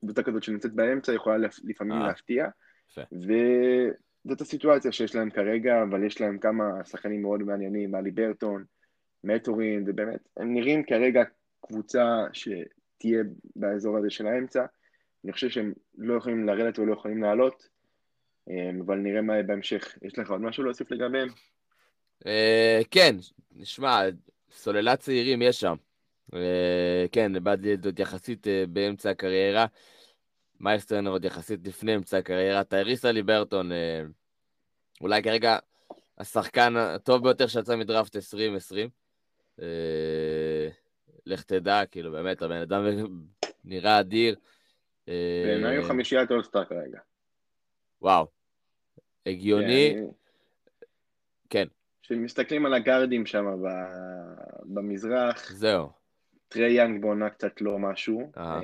[0.02, 2.48] קבוצה כזאת שנמצאת באמצע, יכולה לפעמים אה, להפתיע.
[3.12, 8.64] וזאת הסיטואציה שיש להם כרגע, אבל יש להם כמה שחקנים מאוד מעניינים, מאלי ברטון,
[9.24, 11.24] מטורין, ובאמת, הם נראים כרגע
[11.62, 13.24] קבוצה שתהיה
[13.56, 14.66] באזור הזה של האמצע.
[15.26, 17.68] אני חושב שהם לא יכולים לרדת ולא יכולים לעלות,
[18.50, 19.98] אמ, אבל נראה מה יהיה בהמשך.
[20.02, 21.30] יש לך עוד משהו להוסיף לגביהם?
[22.26, 23.16] אה, כן,
[23.56, 24.02] נשמע,
[24.52, 25.76] סוללת צעירים יש שם.
[26.34, 29.66] אה, כן, באדי עוד יחסית אה, באמצע הקריירה.
[30.60, 32.64] מיילסטרנר עוד יחסית לפני אמצע הקריירה.
[32.64, 33.72] טייריסה ליברטון,
[35.02, 35.58] אולי כרגע
[36.18, 38.90] השחקן הטוב ביותר שיצא מדראפט 2020.
[41.28, 42.86] לך תדע, כאילו, באמת, הבן אדם
[43.66, 44.36] נראה אדיר.
[45.08, 47.00] בעיניי הוא חמישיית אולסטאר כרגע.
[48.02, 48.28] וואו.
[49.26, 49.96] הגיוני.
[51.50, 51.68] כן.
[52.02, 53.46] כשמסתכלים על הגארדים שם
[54.64, 55.90] במזרח, זהו.
[56.48, 58.60] טריי יאנג בעונה קצת לא משהו, אה,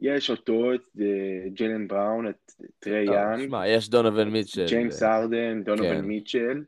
[0.00, 3.48] ויש אותו, את אה, ג'לן בראון, את טריי יאנג.
[3.48, 4.66] שמע, יש דונובן מיטשל.
[4.66, 6.04] ג'יימס הארדן, דונובן כן.
[6.04, 6.64] מיטשל.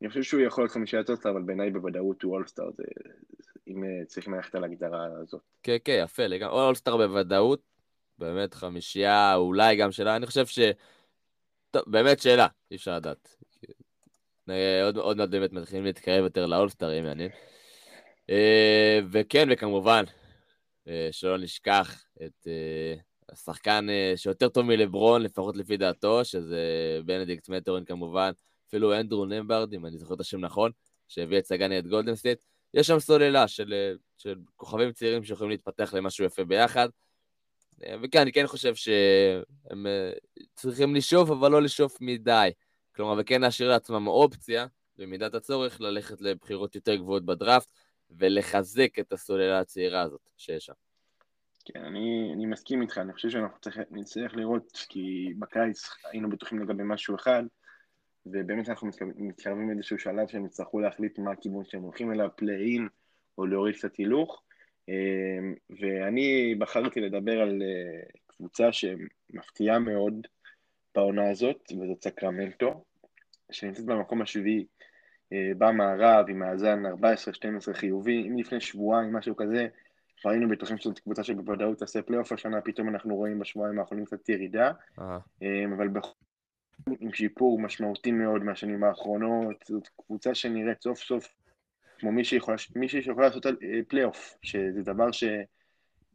[0.00, 2.64] אני חושב שהוא יכול להיות חמישיית אולסטאר, אבל בעיניי בוודאות הוא אולסטאר,
[3.68, 5.40] אם אה, צריכים ללכת על ההגדרה הזאת.
[5.62, 6.60] כן, כן, יפה, לגמרי.
[6.60, 7.62] אולסטאר בוודאות,
[8.18, 10.58] באמת חמישייה, אולי גם שאלה, אני חושב ש...
[11.70, 13.36] טוב, באמת שאלה, אי אפשר לדעת.
[14.50, 17.30] אה, עוד, עוד מעט באמת מתחילים להתקרב יותר לאולסטאר, אם מעניין.
[18.30, 20.04] אה, וכן, וכמובן,
[21.10, 22.46] שלא נשכח את
[23.28, 23.86] השחקן
[24.16, 26.60] שיותר טוב מלברון, לפחות לפי דעתו, שזה
[27.04, 28.30] בנדיקט מטורין כמובן.
[28.70, 30.70] אפילו אנדרו נמברד, אם אני זוכר את השם נכון,
[31.08, 32.44] שהביא את סגני את גולדן סטייט.
[32.74, 36.88] יש שם סוללה של, של כוכבים צעירים שיכולים להתפתח למשהו יפה ביחד.
[38.02, 40.12] וכן, אני כן חושב שהם אה,
[40.54, 42.50] צריכים לשאוף, אבל לא לשאוף מדי.
[42.96, 44.66] כלומר, וכן להשאיר לעצמם אופציה,
[44.96, 47.68] במידת הצורך, ללכת לבחירות יותר גבוהות בדראפט,
[48.10, 50.72] ולחזק את הסוללה הצעירה הזאת שיש שם.
[51.64, 53.58] כן, אני, אני מסכים איתך, אני חושב שאנחנו
[53.90, 57.42] נצטרך לראות, כי בקיץ היינו בטוחים לגבי משהו אחד,
[58.26, 62.88] ובאמת אנחנו מתקרבים לאיזשהו שלב שהם יצטרכו להחליט מה הכיוון שהם הולכים אליו, פליי-אין,
[63.38, 64.42] או להוריד קצת הילוך.
[64.88, 70.26] אמ, ואני בחרתי לדבר על אה, קבוצה שמפתיעה מאוד
[70.94, 72.84] בעונה הזאת, וזאת סקרמנטו,
[73.52, 74.66] שנמצאת במקום השביעי
[75.32, 76.90] אה, במערב עם מאזן 14-12
[77.72, 79.66] חיובי, אם לפני שבועיים, משהו כזה,
[80.20, 84.28] כבר היינו בטוחים שזאת קבוצה שבוודאות תעשה פלייאוף השנה, פתאום אנחנו רואים בשבועיים האחרונים קצת
[84.28, 84.72] ירידה,
[85.42, 86.08] אמ, אבל בכל
[87.00, 91.28] עם שיפור משמעותי מאוד מהשנים האחרונות, זאת קבוצה שנראית סוף סוף
[92.00, 93.52] כמו מישהי שיכולה, לעשות אה,
[93.88, 95.24] פלייאוף, שזה דבר ש,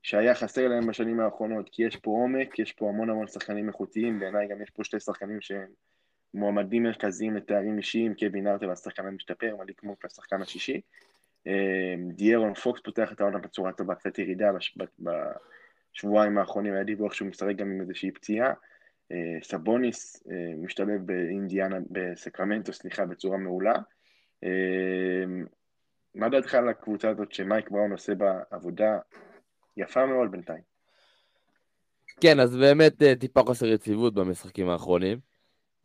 [0.01, 4.19] שהיה חסר להם בשנים האחרונות, כי יש פה עומק, יש פה המון המון שחקנים איכותיים,
[4.19, 5.67] בעיניי גם יש פה שתי שחקנים שהם
[6.33, 10.81] מועמדים מרכזיים לתארים אישיים, קווין הרטר והשחקן המשתפר, מאליק מונק לשחקן השישי.
[11.47, 14.51] אה, דיארון פוקס פותח את העונה בצורה טובה, קצת ירידה
[15.93, 18.53] בשבועיים האחרונים, היה דיווח שהוא משחק גם עם איזושהי פציעה.
[19.11, 20.23] אה, סבוניס
[20.57, 23.73] משתלב באינדיאנה, בסקרמנטו, סליחה, בצורה מעולה.
[26.15, 28.97] מה דעתך על הקבוצה הזאת שמייק בראון עושה בה עבודה
[29.77, 30.61] יפה מאוד בינתיים?
[32.21, 35.19] כן, אז באמת אה, טיפה חוסר יציבות במשחקים האחרונים,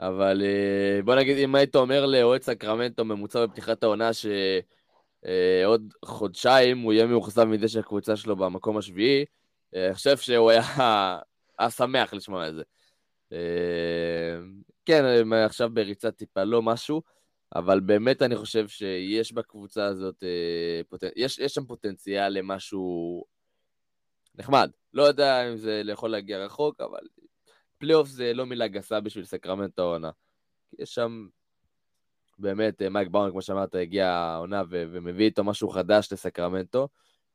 [0.00, 6.78] אבל אה, בוא נגיד, אם היית אומר לאוהד סקרמנטו ממוצע בפתיחת העונה שעוד אה, חודשיים
[6.78, 9.24] הוא יהיה מאוכזב מזה שהקבוצה שלו במקום השביעי,
[9.74, 10.62] אני חושב שהוא היה,
[11.58, 12.62] היה שמח לשמוע את זה.
[14.84, 17.02] כן, עכשיו בריצה טיפה לא משהו.
[17.54, 21.08] אבל באמת אני חושב שיש בקבוצה הזאת, אה.
[21.16, 23.24] יש, יש שם פוטנציאל למשהו
[24.34, 24.70] נחמד.
[24.94, 27.00] לא יודע אם זה יכול להגיע רחוק, אבל
[27.78, 30.10] פלייאוף זה לא מילה גסה בשביל סקרמנטו העונה.
[30.78, 31.28] יש שם
[32.38, 36.88] באמת, אה, מייק בראון, כמו שאמרת, הגיע העונה ו- ומביא איתו משהו חדש לסקרמנטו,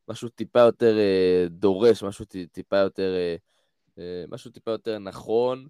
[0.07, 3.35] משהו טיפה יותר אה, דורש, משהו טיפה יותר, אה,
[3.97, 5.67] אה, משהו טיפה יותר נכון,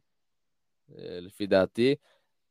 [1.22, 1.96] לפי דעתי.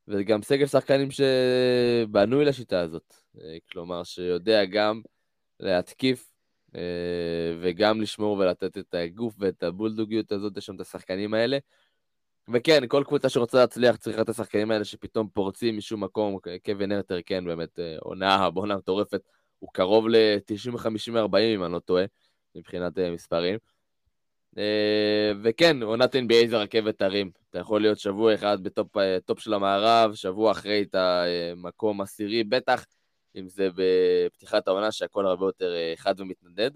[0.08, 3.14] וגם סגל שחקנים שבנוי לשיטה הזאת.
[3.40, 5.00] אה, כלומר, שיודע גם
[5.60, 6.32] להתקיף
[6.74, 6.80] אה,
[7.60, 11.58] וגם לשמור ולתת את הגוף ואת הבולדוגיות הזאת, יש שם את השחקנים האלה.
[12.52, 16.38] וכן, כל קבוצה שרוצה להצליח צריכה את השחקנים האלה שפתאום פורצים משום מקום.
[16.64, 19.20] קווין הרטר, כן, באמת, אה, עונה, בעונה מטורפת.
[19.58, 22.04] הוא קרוב ל-90-50-40, אם אני לא טועה,
[22.54, 23.58] מבחינת מספרים.
[24.58, 27.30] אה, וכן, עונת NBA זה רכבת הרים.
[27.50, 32.84] אתה יכול להיות שבוע אחד בטופ אה, של המערב, שבוע אחרי את המקום עשירי, בטח
[33.36, 36.70] אם זה בפתיחת העונה שהכל הרבה יותר אה, חד ומתנדד.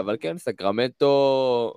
[0.00, 1.74] אבל כן, סקרמנטו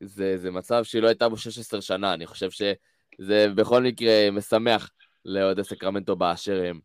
[0.00, 4.90] זה, זה מצב שהיא לא הייתה בו 16 שנה, אני חושב שזה בכל מקרה משמח
[5.24, 6.80] לאוהדי סקרמנטו באשר הם.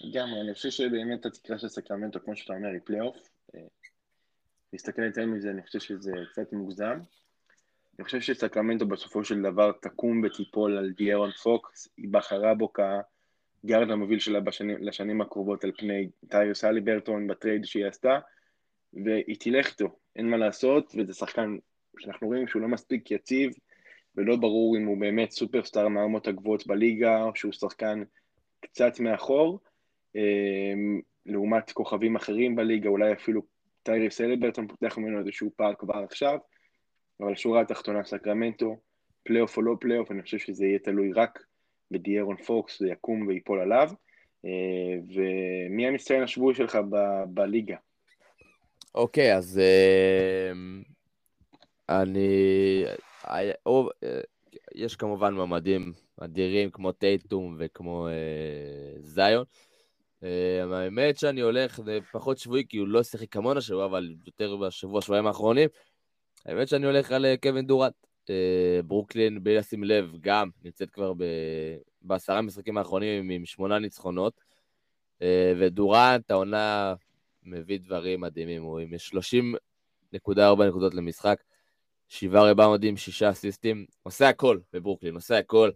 [0.00, 3.16] לגמרי, אני חושב שבאמת התקרה של סקרמנטו, כמו שאתה אומר, היא פלייאוף.
[4.76, 6.98] להסתכל יותר מזה, אני חושב שזה קצת מוגזם.
[7.98, 13.90] אני חושב שסקרמנטו בסופו של דבר תקום ותיפול על דיארון פוקס, היא בחרה בו כגארד
[13.90, 18.18] המוביל שלה בשנים, לשנים הקרובות על פני טייריס הליברטון בטרייד שהיא עשתה,
[19.04, 21.56] והיא תלך איתו, אין מה לעשות, וזה שחקן
[21.98, 23.52] שאנחנו רואים שהוא לא מספיק יציב,
[24.16, 28.02] ולא ברור אם הוא באמת סופרסטאר מהרמות הגבוהות בליגה, או שהוא שחקן
[28.60, 29.60] קצת מאחור,
[30.16, 30.74] אה,
[31.26, 33.55] לעומת כוכבים אחרים בליגה, אולי אפילו
[33.86, 36.38] טייריס הליברטון פותח ממנו איזשהו פער כבר עכשיו,
[37.20, 38.76] אבל שורה התחתונה סקרמנטו,
[39.22, 41.38] פלייאוף או לא פלייאוף, אני חושב שזה יהיה תלוי רק
[41.90, 43.90] בדיארון פוקס, זה יקום וייפול עליו.
[44.44, 47.76] אה, ומי המצטיין השבועי שלך ב- בליגה?
[48.94, 50.56] אוקיי, okay, אז uh,
[51.88, 52.84] אני...
[53.66, 54.06] או, uh,
[54.74, 59.44] יש כמובן מעמדים אדירים כמו טייטום וכמו uh, זיון.
[60.22, 61.80] אמ, האמת שאני הולך
[62.12, 65.68] פחות שבועי, כי הוא לא שיחק כמונו השבוע, אבל יותר בשבוע, שבועיים האחרונים.
[66.46, 67.94] האמת שאני הולך על אה, קווין דורנט.
[68.30, 71.24] אה, ברוקלין, בלי לשים לב, גם נמצאת כבר ב...
[72.02, 74.40] בעשרה משחקים האחרונים עם שמונה ניצחונות.
[75.22, 76.94] אה, ודורנט, העונה
[77.42, 78.62] מביא דברים מדהימים.
[78.62, 78.94] הוא עם
[80.14, 81.42] 30.4 נקודות למשחק,
[82.08, 83.86] שבעה ריבאונדים, שישה אסיסטים.
[84.02, 85.70] עושה הכל בברוקלין, עושה הכל.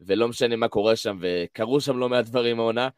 [0.00, 2.88] ולא משנה מה קורה שם, וקרו שם לא מעט דברים העונה.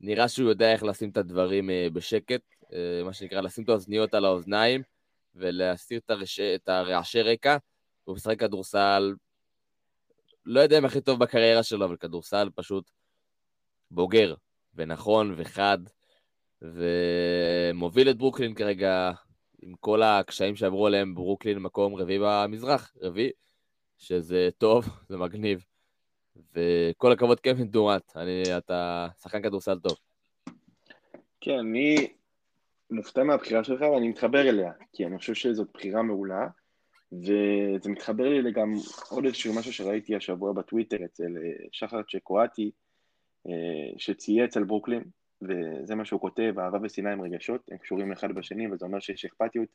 [0.00, 2.42] נראה שהוא יודע איך לשים את הדברים אה, בשקט,
[2.72, 4.82] אה, מה שנקרא, לשים את האוזניות על האוזניים
[5.34, 6.40] ולהסיר את, הרש...
[6.40, 7.56] את הרעשי רקע.
[8.04, 9.14] הוא משחק כדורסל,
[10.46, 12.90] לא יודע אם הכי טוב בקריירה שלו, אבל כדורסל פשוט
[13.90, 14.34] בוגר
[14.74, 15.78] ונכון וחד,
[16.62, 19.12] ומוביל את ברוקלין כרגע,
[19.62, 23.30] עם כל הקשיים שעברו עליהם, ברוקלין מקום רביעי במזרח, רביעי,
[23.98, 25.64] שזה טוב, זה מגניב.
[26.54, 29.96] וכל הכבוד קווין דורנט, אני, אתה שחקן כדורסל טוב.
[31.40, 32.08] כן, אני,
[32.90, 36.46] מופתע מהבחירה שלך ואני מתחבר אליה, כי אני חושב שזאת בחירה מעולה,
[37.12, 38.72] וזה מתחבר לי לגם
[39.10, 42.70] עוד איזשהו משהו שראיתי השבוע בטוויטר אצל אה, שחר צ'קואטי,
[43.46, 45.02] אה, שצייץ על ברוקלין,
[45.42, 49.24] וזה מה שהוא כותב, אהבה ושנאה הם רגשות, הם קשורים אחד בשני, וזה אומר שיש
[49.24, 49.68] אכפתיות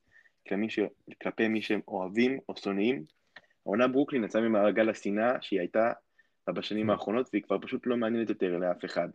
[0.67, 0.79] ש...
[1.21, 3.03] כלפי מי שהם אוהבים או שונאים.
[3.65, 5.91] העונה ברוקלין יצאה ממעגל השנאה שהיא הייתה
[6.49, 6.93] בשנים mm.
[6.93, 9.09] האחרונות, והיא כבר פשוט לא מעניינת יותר לאף אחד.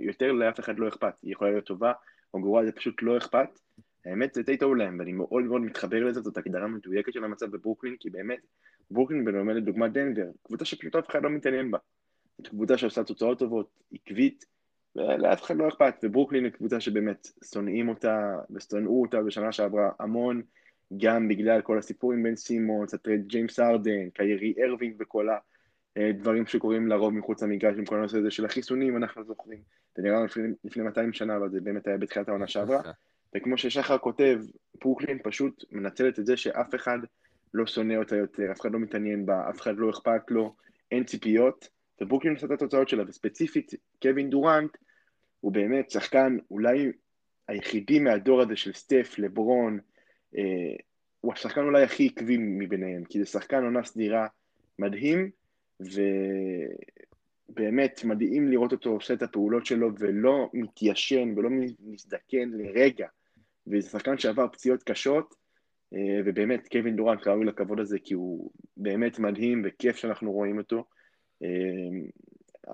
[0.00, 1.92] יותר לאף אחד לא אכפת, היא יכולה להיות טובה
[2.34, 3.48] או גרועה, זה פשוט לא אכפת.
[4.04, 7.46] האמת, זה די טוב להם, ואני מאוד מאוד מתחבר לזה, זאת הגדרה מדויקת של המצב
[7.46, 8.38] בברוקלין, כי באמת,
[8.90, 11.78] ברוקלין בנאומר לדוגמת דנבר, קבוצה שפשוט אף אחד לא מתעניין בה.
[12.38, 14.44] זאת קבוצה שעושה תוצאות טובות, עקבית,
[14.96, 20.42] ולאף אחד לא אכפת, וברוקלין היא קבוצה שבאמת שונאים אותה, ושונאו אותה בשנה שעברה המון,
[20.96, 25.28] גם בגלל כל הסיפור עם בן סימונס, ה trade ג'יימס הארדן, קיירי ארווינג וכל
[25.96, 29.58] הדברים שקורים לרוב מחוץ למגרש עם כל הנושא הזה של החיסונים, אנחנו זוכרים.
[29.96, 32.80] זה נראה לפני, לפני 200 שנה, אבל זה באמת היה בתחילת העונה שעברה.
[33.36, 34.40] וכמו ששחר כותב,
[34.80, 36.98] ברוקלין פשוט מנצלת את זה שאף אחד
[37.54, 40.54] לא שונא אותה יותר, אף אחד לא מתעניין בה, אף אחד לא אכפת לו,
[40.90, 41.68] אין ציפיות,
[42.00, 43.72] וברוקלין עושה את התוצאות שלה, וספציפית
[44.02, 44.76] קווין דורנט
[45.40, 46.92] הוא באמת שחקן אולי
[47.48, 49.78] היחידי מהדור הזה של סטף, לברון,
[50.36, 50.42] אה,
[51.20, 54.26] הוא השחקן אולי הכי עקבי מביניהם, כי זה שחקן עונה סדירה
[54.78, 55.30] מדהים,
[57.50, 61.50] ובאמת מדהים לראות אותו עושה את הפעולות שלו ולא מתיישן ולא
[61.80, 63.06] מזדקן לרגע,
[63.66, 65.34] וזה שחקן שעבר פציעות קשות,
[65.94, 70.84] אה, ובאמת קווין דורנט ראוי לכבוד הזה כי הוא באמת מדהים וכיף שאנחנו רואים אותו.
[71.42, 71.48] אה,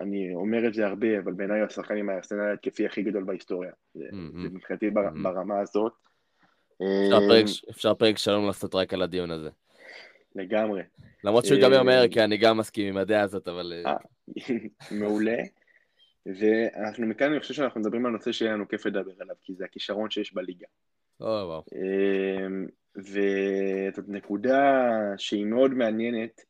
[0.00, 3.72] אני אומר את זה הרבה, אבל בעיניי הוא השחקן עם הארסנל ההתקפי הכי גדול בהיסטוריה.
[3.94, 4.05] זה
[4.53, 4.90] מבחינתי
[5.22, 5.92] ברמה הזאת.
[7.70, 9.50] אפשר פרק שלום לעשות רק על הדיון הזה.
[10.35, 10.83] לגמרי.
[11.24, 13.83] למרות שהוא ייגמר מהר, כי אני גם מסכים עם הדעה הזאת, אבל...
[13.87, 13.97] אה,
[15.01, 15.37] מעולה.
[16.26, 19.64] ואנחנו מכאן, אני חושב שאנחנו מדברים על נושא שיהיה לנו כיף לדבר עליו, כי זה
[19.64, 20.66] הכישרון שיש בליגה.
[22.97, 26.41] וזאת נקודה שהיא מאוד מעניינת,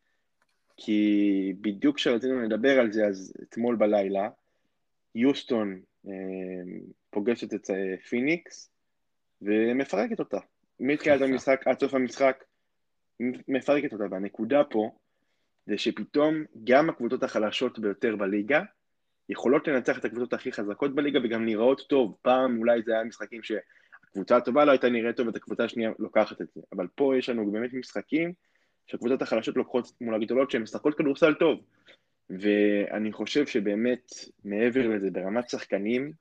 [0.76, 4.28] כי בדיוק כשרצינו לדבר על זה, אז אתמול בלילה,
[5.14, 5.80] יוסטון
[7.11, 7.70] פוגשת את
[8.09, 8.70] פיניקס,
[9.43, 10.39] ומפרקת אותה.
[10.80, 12.45] מתחילת המשחק עד סוף המשחק,
[13.48, 14.04] מפרקת אותה.
[14.10, 14.90] והנקודה פה,
[15.66, 18.62] זה שפתאום גם הקבוצות החלשות ביותר בליגה,
[19.28, 22.16] יכולות לנצח את הקבוצות הכי חזקות בליגה וגם נראות טוב.
[22.22, 26.40] פעם אולי זה היה משחקים שהקבוצה הטובה לא הייתה נראית טוב ואת הקבוצה השנייה לוקחת
[26.40, 26.60] את זה.
[26.72, 28.32] אבל פה יש לנו באמת משחקים
[28.86, 31.60] שהקבוצות החלשות לוקחות מול הגדולות שהן משחקות כדורסל טוב.
[32.30, 34.12] ואני חושב שבאמת,
[34.44, 36.12] מעבר לזה, ברמת שחקנים,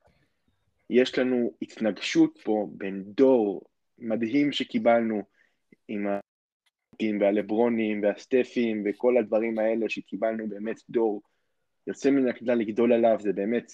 [0.90, 3.62] יש לנו התנגשות פה בין דור
[3.98, 5.22] מדהים שקיבלנו
[5.88, 6.06] עם
[7.20, 11.22] והלברונים והסטפים וכל הדברים האלה שקיבלנו באמת דור
[11.86, 13.72] יוצא מן הכלל לגדול עליו, זה באמת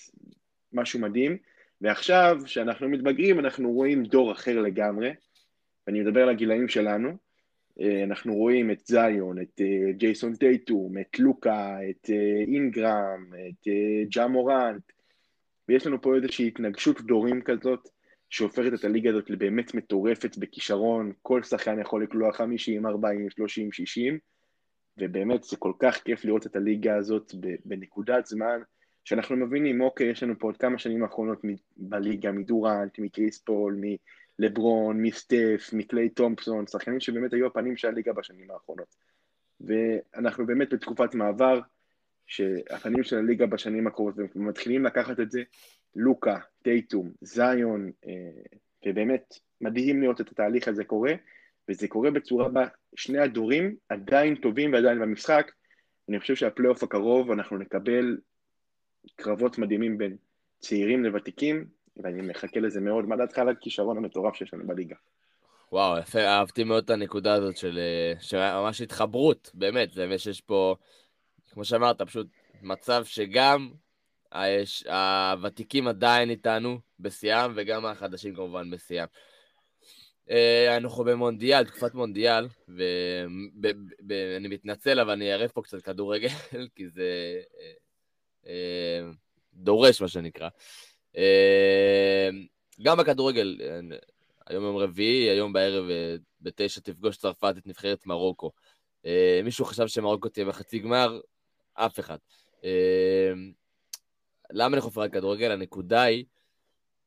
[0.73, 1.37] משהו מדהים.
[1.81, 5.11] ועכשיו, כשאנחנו מתבגרים, אנחנו רואים דור אחר לגמרי,
[5.87, 7.17] ואני מדבר על הגילאים שלנו,
[7.81, 13.69] אה, אנחנו רואים את זיון, את אה, ג'ייסון טייטום, את לוקה, את אה, אינגרם, את
[14.11, 14.83] ג'ה מורנט,
[15.69, 17.89] ויש לנו פה איזושהי התנגשות דורים כזאת,
[18.31, 24.19] שהופכת את הליגה הזאת לבאמת מטורפת בכישרון, כל שחקן יכול לקלוע 50, 40, 30, 60,
[24.99, 27.33] ובאמת זה כל כך כיף לראות את הליגה הזאת
[27.65, 28.61] בנקודת זמן,
[29.05, 31.39] שאנחנו מבינים, אוקיי, יש לנו פה עוד כמה שנים האחרונות
[31.77, 33.81] בליגה, מדורנט, מקריס פול,
[34.39, 38.95] מלברון, מסטף, מקליי תומפסון, שחקנים שבאמת היו הפנים של הליגה בשנים האחרונות.
[39.61, 41.61] ואנחנו באמת בתקופת מעבר,
[42.27, 45.43] שהפנים של הליגה בשנים הקרובות, ומתחילים לקחת את זה,
[45.97, 48.13] לוקה, טייטום, זיון, אה,
[48.87, 51.13] ובאמת מדהים לראות את התהליך הזה קורה,
[51.69, 52.67] וזה קורה בצורה בה
[52.97, 55.53] שני הדורים עדיין טובים ועדיין במשחק.
[56.09, 58.19] אני חושב שהפלייאוף הקרוב אנחנו נקבל
[59.17, 60.17] קרבות מדהימים בין
[60.59, 61.65] צעירים לוותיקים,
[61.97, 63.05] ואני מחכה לזה מאוד.
[63.05, 64.97] מה דעתך על הכישרון המטורף שיש לנו בליגה?
[65.73, 67.79] וואו, יפה, אהבתי מאוד את הנקודה הזאת של,
[68.21, 70.77] של ממש התחברות, באמת, זה שיש פה,
[71.51, 72.27] כמו שאמרת, פשוט
[72.63, 73.71] מצב שגם
[74.33, 79.07] היש, הוותיקים עדיין איתנו בשיאם, וגם החדשים כמובן בשיאם.
[80.31, 86.29] אה, אנחנו במונדיאל, תקופת מונדיאל, ואני מתנצל, אבל אני אערב פה קצת כדורגל,
[86.75, 87.73] כי זה אה,
[88.47, 89.11] אה,
[89.55, 90.49] דורש, מה שנקרא.
[92.83, 93.59] גם בכדורגל,
[94.47, 95.85] היום יום רביעי, היום בערב
[96.41, 98.53] בתשע תפגוש צרפת את נבחרת מרוקו.
[99.45, 101.21] מישהו חשב שמרוקו תהיה בחצי גמר?
[101.75, 102.19] אף אחד.
[104.51, 105.51] למה אני חופר על כדורגל?
[105.51, 106.25] הנקודה היא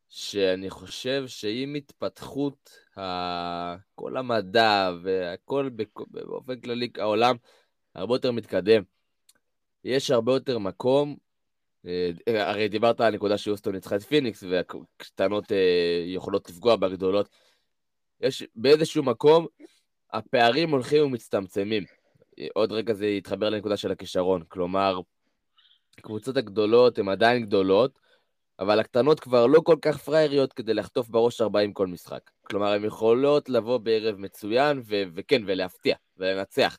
[0.10, 3.76] שאני חושב שעם התפתחות ה...
[3.96, 5.70] כל המדע והכל
[6.08, 7.36] באופן כללי, העולם
[7.96, 8.84] הרבה יותר מתקדם.
[9.84, 11.16] יש הרבה יותר מקום
[12.28, 15.52] הרי דיברת על הנקודה שיוסטון ניצחה את פיניקס, והקטנות
[16.06, 17.30] יכולות לפגוע בגדולות.
[18.22, 19.48] יש באיזשהו מקום,
[20.14, 21.84] הפערים הולכים ומצטמצמים.
[22.54, 24.44] עוד רגע זה יתחבר לנקודה של הכישרון.
[24.48, 25.00] כלומר,
[26.02, 28.00] הקבוצות הגדולות הן עדיין גדולות,
[28.60, 32.30] אבל הקטנות כבר לא כל כך פראייריות כדי לחטוף בראש 40 כל משחק.
[32.44, 36.78] כלומר, הן יכולות לבוא בערב מצוין, ו- וכן, ולהפתיע, ולנצח.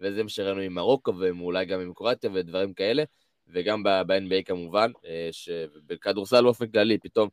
[0.00, 3.04] וזה מה שראינו עם מרוקו, ואולי גם עם קרואטיה ודברים כאלה,
[3.48, 7.28] וגם ב-NBA כמובן, אה, שבכדורסל באופן כללי, פתאום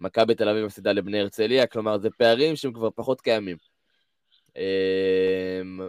[0.00, 3.56] מכבי תל אביב מפסידה לבני הרצליה, כלומר, זה פערים שהם כבר פחות קיימים.
[4.56, 5.80] אמ,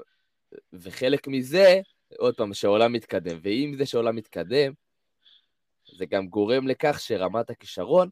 [0.73, 1.81] וחלק מזה,
[2.17, 3.39] עוד פעם, שהעולם מתקדם.
[3.41, 4.73] ועם זה שהעולם מתקדם,
[5.97, 8.09] זה גם גורם לכך שרמת הכישרון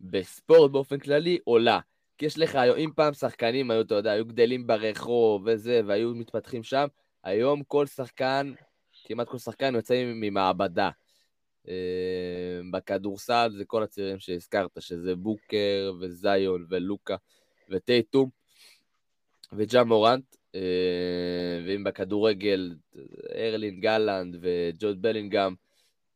[0.00, 1.78] בספורט באופן כללי עולה.
[2.18, 6.62] כי יש לך, אם פעם שחקנים היו, אתה יודע, היו גדלים ברחוב וזה, והיו מתפתחים
[6.62, 6.86] שם,
[7.24, 8.52] היום כל שחקן,
[9.04, 10.90] כמעט כל שחקן יוצא ממעבדה.
[11.68, 17.16] אה, בכדורסל זה כל הצעירים שהזכרת, שזה בוקר וזיון ולוקה
[17.70, 18.30] וטייטום
[19.52, 20.60] וג'ה מורנט, אה,
[21.66, 22.74] ואם בכדורגל,
[23.34, 25.54] ארלין גלנד וג'וד בלינגהם,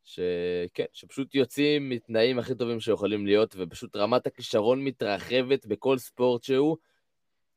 [0.06, 6.76] שכן, שפשוט יוצאים מתנאים הכי טובים שיכולים להיות, ופשוט רמת הכישרון מתרחבת בכל ספורט שהוא,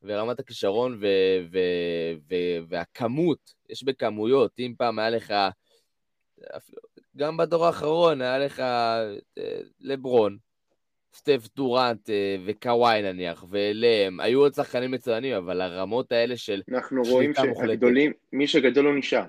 [0.03, 5.33] ורמת הכישרון ו- ו- ו- והכמות, יש בכמויות, אם פעם היה לך,
[7.17, 9.13] גם בדור האחרון היה לך אה,
[9.79, 10.37] לברון,
[11.13, 17.03] סטף דורנט אה, וקוואי נניח, ואליהם, היו עוד שחקנים מצוינים, אבל הרמות האלה של אנחנו
[17.03, 19.25] רואים שהגדולים, מי שגדול לא נשאר.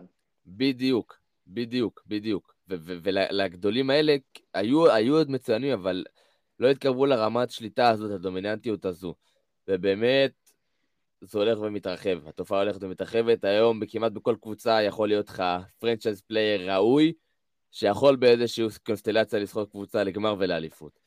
[0.47, 2.55] בדיוק, בדיוק, בדיוק.
[2.81, 4.17] ולגדולים האלה
[4.55, 6.05] היו, היו עוד מצוינים, אבל
[6.61, 9.15] לא התקרבו לרמת שליטה הזאת, הדומיננטיות הזו.
[9.69, 10.33] ובאמת,
[11.21, 12.29] זה הולך ומתרחב.
[12.29, 13.45] התופעה הולכת ומתרחבת.
[13.45, 15.43] היום כמעט בכל קבוצה יכול להיות לך
[15.79, 17.13] franchise player ראוי,
[17.71, 21.01] שיכול באיזושהי קונסטלציה לסחוב קבוצה לגמר ולאליפות.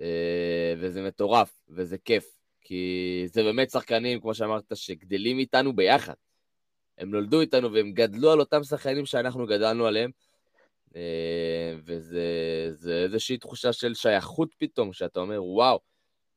[0.00, 2.36] אה, וזה מטורף, וזה כיף.
[2.60, 6.14] כי זה באמת שחקנים, כמו שאמרת, שגדלים איתנו ביחד.
[6.98, 10.10] הם נולדו איתנו והם גדלו על אותם שחקנים שאנחנו גדלנו עליהם,
[11.84, 15.80] וזה איזושהי תחושה של שייכות פתאום, שאתה אומר, וואו,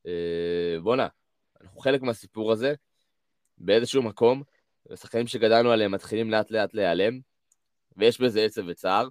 [0.06, 1.08] אה, בואנה,
[1.60, 2.74] אנחנו חלק מהסיפור הזה,
[3.58, 4.42] באיזשהו מקום,
[4.90, 7.20] ושחקנים שגדלנו עליהם מתחילים לאט לאט להיעלם,
[7.96, 9.08] ויש בזה עצב וצער,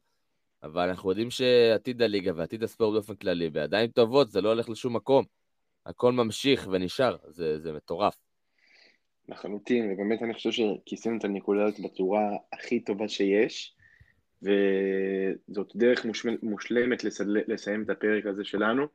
[0.63, 4.95] אבל אנחנו יודעים שעתיד הליגה ועתיד הספורט באופן כללי בידיים טובות, זה לא הולך לשום
[4.95, 5.25] מקום.
[5.85, 8.15] הכל ממשיך ונשאר, זה, זה מטורף.
[9.29, 12.21] לחלוטין, ובאמת אני חושב שכיסינו את הנקודה הזאת בצורה
[12.53, 13.76] הכי טובה שיש.
[14.41, 16.05] וזאת דרך
[16.43, 17.03] מושלמת
[17.47, 18.87] לסיים את הפרק הזה שלנו.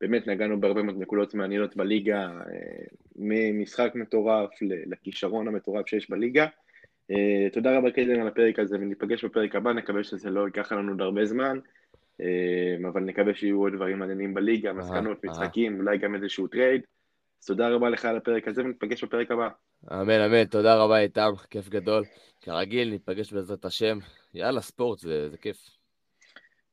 [0.00, 2.84] באמת נגענו בהרבה מאוד נקודות מעניינות בליגה, אה,
[3.16, 6.46] ממשחק מטורף לכישרון המטורף שיש בליגה.
[7.10, 10.92] אה, תודה רבה קיידן על הפרק הזה, וניפגש בפרק הבא, נקווה שזה לא ייקח לנו
[10.92, 11.58] עוד הרבה זמן,
[12.20, 16.80] אה, אבל נקווה שיהיו עוד דברים מעניינים בליגה, מסקנות, משחקים, אולי גם איזשהו טרייד.
[17.42, 19.48] אז תודה רבה לך על הפרק הזה, וניפגש בפרק הבא.
[19.92, 22.04] אמן, אמן, תודה רבה איתם, כיף גדול.
[22.42, 23.98] כרגיל, ניפגש בעזרת השם.
[24.36, 25.56] יאללה, ספורט, זה, זה כיף.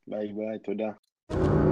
[0.07, 1.62] ביי ביי, תודה.